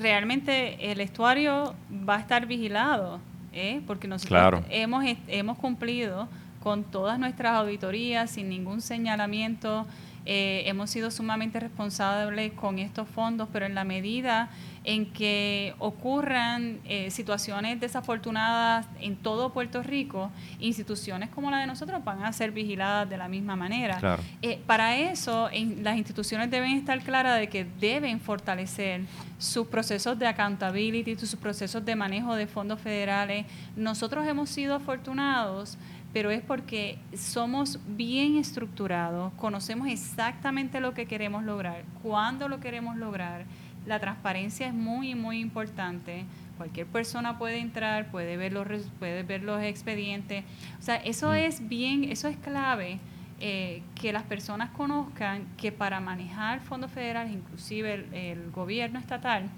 realmente 0.00 0.90
el 0.90 1.00
estuario 1.00 1.74
va 2.08 2.16
a 2.16 2.20
estar 2.20 2.46
vigilado, 2.46 3.20
¿eh? 3.52 3.80
porque 3.86 4.08
nosotros 4.08 4.64
hemos, 4.70 5.04
hemos 5.26 5.58
cumplido 5.58 6.28
con 6.62 6.84
todas 6.84 7.18
nuestras 7.18 7.54
auditorías 7.54 8.30
sin 8.30 8.48
ningún 8.48 8.80
señalamiento. 8.80 9.86
Eh, 10.30 10.64
hemos 10.66 10.90
sido 10.90 11.10
sumamente 11.10 11.58
responsables 11.58 12.52
con 12.52 12.78
estos 12.78 13.08
fondos, 13.08 13.48
pero 13.50 13.64
en 13.64 13.74
la 13.74 13.84
medida 13.84 14.50
en 14.84 15.06
que 15.06 15.74
ocurran 15.78 16.80
eh, 16.84 17.10
situaciones 17.10 17.80
desafortunadas 17.80 18.86
en 19.00 19.16
todo 19.16 19.52
Puerto 19.52 19.82
Rico, 19.82 20.30
instituciones 20.60 21.30
como 21.30 21.50
la 21.50 21.58
de 21.58 21.66
nosotros 21.66 22.02
van 22.04 22.24
a 22.24 22.32
ser 22.32 22.52
vigiladas 22.52 23.08
de 23.08 23.16
la 23.16 23.28
misma 23.28 23.56
manera. 23.56 24.18
Eh, 24.42 24.60
para 24.66 24.96
eso, 24.96 25.50
las 25.82 25.96
instituciones 25.96 26.50
deben 26.50 26.72
estar 26.72 26.98
claras 27.00 27.38
de 27.38 27.48
que 27.48 27.64
deben 27.64 28.20
fortalecer 28.20 29.02
sus 29.38 29.66
procesos 29.66 30.18
de 30.18 30.26
accountability, 30.26 31.16
sus 31.16 31.36
procesos 31.36 31.84
de 31.84 31.94
manejo 31.94 32.34
de 32.34 32.46
fondos 32.46 32.80
federales. 32.80 33.46
Nosotros 33.76 34.26
hemos 34.26 34.50
sido 34.50 34.74
afortunados 34.74 35.78
pero 36.12 36.30
es 36.30 36.42
porque 36.42 36.98
somos 37.16 37.78
bien 37.86 38.36
estructurados, 38.38 39.32
conocemos 39.34 39.88
exactamente 39.88 40.80
lo 40.80 40.94
que 40.94 41.06
queremos 41.06 41.44
lograr, 41.44 41.84
cuándo 42.02 42.48
lo 42.48 42.60
queremos 42.60 42.96
lograr. 42.96 43.44
La 43.86 44.00
transparencia 44.00 44.66
es 44.66 44.74
muy, 44.74 45.14
muy 45.14 45.38
importante. 45.38 46.24
Cualquier 46.56 46.86
persona 46.86 47.38
puede 47.38 47.58
entrar, 47.58 48.10
puede 48.10 48.36
ver 48.36 48.52
los, 48.52 48.66
puede 48.98 49.22
ver 49.22 49.42
los 49.42 49.62
expedientes. 49.62 50.44
O 50.78 50.82
sea, 50.82 50.96
eso 50.96 51.30
mm. 51.30 51.34
es 51.34 51.68
bien, 51.68 52.04
eso 52.04 52.28
es 52.28 52.36
clave. 52.36 52.98
Eh, 53.40 53.82
que 53.94 54.12
las 54.12 54.24
personas 54.24 54.70
conozcan 54.70 55.46
que 55.56 55.70
para 55.70 56.00
manejar 56.00 56.58
fondos 56.58 56.90
federales, 56.90 57.32
inclusive 57.32 57.94
el, 57.94 58.14
el 58.14 58.50
gobierno 58.50 58.98
estatal, 58.98 59.48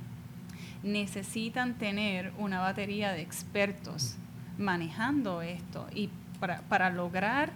necesitan 0.82 1.74
tener 1.78 2.32
una 2.36 2.60
batería 2.60 3.12
de 3.12 3.22
expertos 3.22 4.16
manejando 4.58 5.40
esto 5.40 5.86
y 5.94 6.10
para, 6.40 6.62
para 6.62 6.90
lograr, 6.90 7.50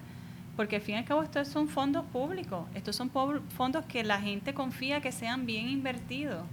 porque 0.57 0.77
al 0.77 0.83
fin 0.83 0.94
y 0.94 0.99
al 0.99 1.05
cabo 1.05 1.23
estos 1.23 1.49
son 1.49 1.68
fondos 1.68 2.05
públicos, 2.07 2.66
estos 2.75 2.94
son 2.94 3.11
fondos 3.11 3.85
que 3.87 4.05
la 4.05 4.20
gente 4.20 4.55
confía 4.55 5.01
que 5.01 5.11
sean 5.11 5.47
bien 5.47 5.68
invertidos 5.68 6.44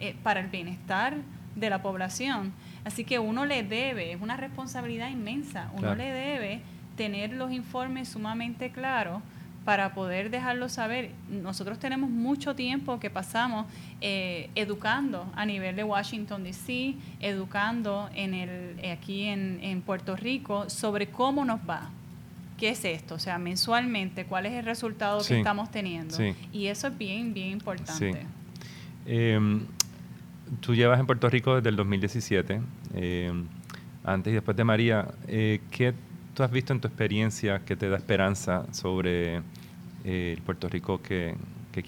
eh, 0.00 0.16
para 0.22 0.40
el 0.40 0.48
bienestar 0.48 1.16
de 1.54 1.70
la 1.70 1.82
población. 1.82 2.52
Así 2.84 3.04
que 3.04 3.18
uno 3.18 3.46
le 3.46 3.62
debe, 3.62 4.12
es 4.12 4.20
una 4.20 4.36
responsabilidad 4.36 5.08
inmensa, 5.10 5.70
uno 5.76 5.94
le 5.94 6.10
debe 6.10 6.62
tener 6.96 7.32
los 7.32 7.52
informes 7.52 8.08
sumamente 8.08 8.70
claros 8.70 9.22
para 9.64 9.94
poder 9.94 10.30
dejarlo 10.30 10.68
saber. 10.68 11.10
Nosotros 11.28 11.78
tenemos 11.78 12.10
mucho 12.10 12.54
tiempo 12.54 13.00
que 13.00 13.10
pasamos 13.10 13.66
eh, 14.00 14.50
educando 14.54 15.26
a 15.34 15.46
nivel 15.46 15.74
de 15.76 15.84
Washington, 15.84 16.44
D.C., 16.44 16.94
educando 17.20 18.10
en 18.14 18.34
el, 18.34 18.78
eh, 18.80 18.92
aquí 18.92 19.24
en, 19.24 19.58
en, 19.62 19.80
Puerto 19.80 20.16
Rico 20.16 20.68
sobre 20.68 21.08
cómo 21.08 21.44
nos 21.44 21.60
va. 21.68 21.90
¿Qué 22.58 22.70
es 22.70 22.84
esto? 22.84 23.16
O 23.16 23.18
sea, 23.18 23.38
mensualmente, 23.38 24.26
¿cuál 24.26 24.46
es 24.46 24.52
el 24.52 24.64
resultado 24.64 25.24
que 25.26 25.38
estamos 25.38 25.70
teniendo? 25.70 26.16
Y 26.52 26.66
eso 26.66 26.88
es 26.88 26.96
bien, 26.96 27.34
bien 27.34 27.48
importante. 27.48 28.26
Em, 29.06 29.66
tú 30.60 30.74
llevas 30.74 31.00
en 31.00 31.06
Puerto 31.06 31.28
Rico 31.28 31.56
desde 31.56 31.70
el 31.70 31.76
2017, 31.76 32.60
em, 32.94 33.46
antes 34.04 34.30
y 34.30 34.34
después 34.34 34.56
de 34.56 34.64
María. 34.64 35.08
Eh, 35.26 35.60
¿Qué 35.70 35.94
tú 36.34 36.42
has 36.42 36.50
visto 36.50 36.72
en 36.72 36.80
tu 36.80 36.88
experiencia 36.88 37.60
que 37.60 37.76
te 37.76 37.88
da 37.88 37.96
esperanza 37.96 38.66
sobre 38.72 39.36
eh, 40.04 40.34
el 40.36 40.42
Puerto 40.42 40.68
Rico 40.68 41.00
que, 41.00 41.36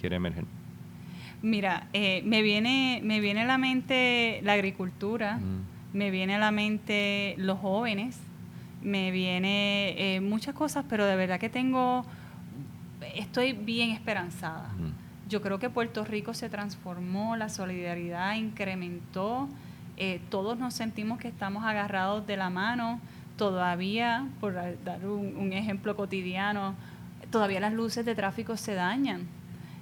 quiere 0.01 0.17
emerger? 0.17 0.45
Mira, 1.43 1.87
eh, 1.93 2.23
me, 2.25 2.43
viene, 2.43 3.01
me 3.05 3.21
viene 3.21 3.43
a 3.43 3.45
la 3.45 3.59
mente 3.59 4.41
la 4.43 4.55
agricultura, 4.55 5.37
mm. 5.37 5.97
me 5.97 6.11
viene 6.11 6.37
a 6.37 6.39
la 6.39 6.51
mente 6.51 7.35
los 7.39 7.59
jóvenes, 7.59 8.19
me 8.83 9.11
viene 9.11 9.95
eh, 9.97 10.21
muchas 10.21 10.55
cosas, 10.55 10.85
pero 10.89 11.07
de 11.07 11.15
verdad 11.15 11.39
que 11.39 11.49
tengo, 11.49 12.05
estoy 13.15 13.53
bien 13.53 13.91
esperanzada. 13.91 14.71
Yo 15.29 15.43
creo 15.43 15.59
que 15.59 15.71
Puerto 15.71 16.05
Rico 16.05 16.35
se 16.35 16.49
transformó, 16.49 17.37
la 17.37 17.49
solidaridad 17.49 18.37
incrementó, 18.37 19.49
todos 20.31 20.59
nos 20.59 20.75
sentimos 20.75 21.19
que 21.19 21.27
estamos 21.29 21.65
agarrados 21.65 22.27
de 22.27 22.37
la 22.37 22.51
mano 22.51 23.01
todavía, 23.37 24.27
por 24.41 24.55
dar 24.55 25.07
un, 25.07 25.53
ejemplo 25.53 25.97
cotidiano, 25.97 26.75
todavía 27.31 27.61
las 27.61 27.73
luces 27.73 28.05
de 28.05 28.15
tráfico 28.15 28.57
se 28.57 28.75
dañan 28.75 29.27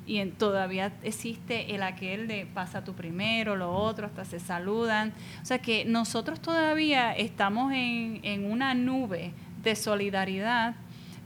y 0.06 0.24
todavía 0.26 0.92
existe 1.02 1.74
el 1.74 1.82
aquel 1.82 2.28
de 2.28 2.46
pasa 2.52 2.84
tú 2.84 2.92
primero, 2.92 3.56
lo 3.56 3.72
otro, 3.72 4.06
hasta 4.06 4.24
se 4.24 4.38
saludan. 4.38 5.12
O 5.42 5.44
sea 5.44 5.58
que 5.58 5.84
nosotros 5.84 6.40
todavía 6.40 7.12
estamos 7.12 7.72
en, 7.72 8.20
en 8.22 8.50
una 8.50 8.74
nube 8.74 9.32
de 9.62 9.76
solidaridad, 9.76 10.74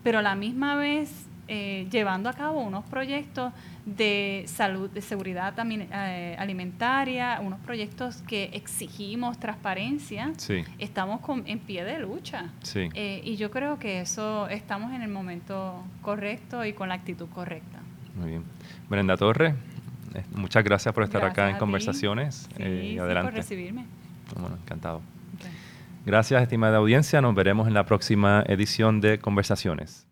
pero 0.05 0.21
a 0.21 0.23
la 0.23 0.37
misma 0.37 0.77
vez 0.77 1.28
eh, 1.51 1.87
llevando 1.91 2.29
a 2.29 2.35
cabo 2.35 2.61
unos 2.61 2.85
proyectos 2.85 3.55
de 3.87 4.45
salud, 4.47 4.91
de 4.91 5.01
seguridad 5.01 5.55
también, 5.55 5.89
eh, 5.91 6.37
alimentaria, 6.39 7.41
unos 7.41 7.59
proyectos 7.61 8.23
que 8.29 8.51
exigimos 8.53 9.39
transparencia. 9.39 10.33
Estamos 10.79 11.21
en 11.47 11.59
pie 11.61 11.85
de 11.85 12.01
lucha. 12.01 12.51
Eh, 12.75 13.23
y 13.25 13.37
yo 13.37 13.51
creo 13.51 13.79
que 13.79 14.03
eso 14.03 14.47
estamos 14.49 14.93
en 14.93 15.01
el 15.01 15.09
momento 15.09 15.83
correcto 16.03 16.67
y 16.67 16.75
con 16.75 16.91
la 16.91 16.97
actitud 16.97 17.29
correcta. 17.35 17.79
Muy 18.15 18.31
bien. 18.31 18.45
Brenda 18.91 19.17
Torres, 19.17 19.55
muchas 20.35 20.63
gracias 20.63 20.95
por 20.95 21.05
estar 21.05 21.25
acá 21.25 21.49
en 21.49 21.57
Conversaciones. 21.57 22.47
y 22.59 22.99
adelante. 22.99 23.31
por 23.31 23.39
recibirme. 23.39 23.87
Bueno, 24.39 24.57
encantado. 24.63 25.01
Gracias, 26.05 26.43
estimada 26.43 26.77
audiencia. 26.77 27.23
Nos 27.23 27.35
veremos 27.35 27.69
en 27.69 27.75
la 27.75 27.85
próxima 27.85 28.45
edición 28.47 29.01
de 29.01 29.19
Conversaciones. 29.19 30.08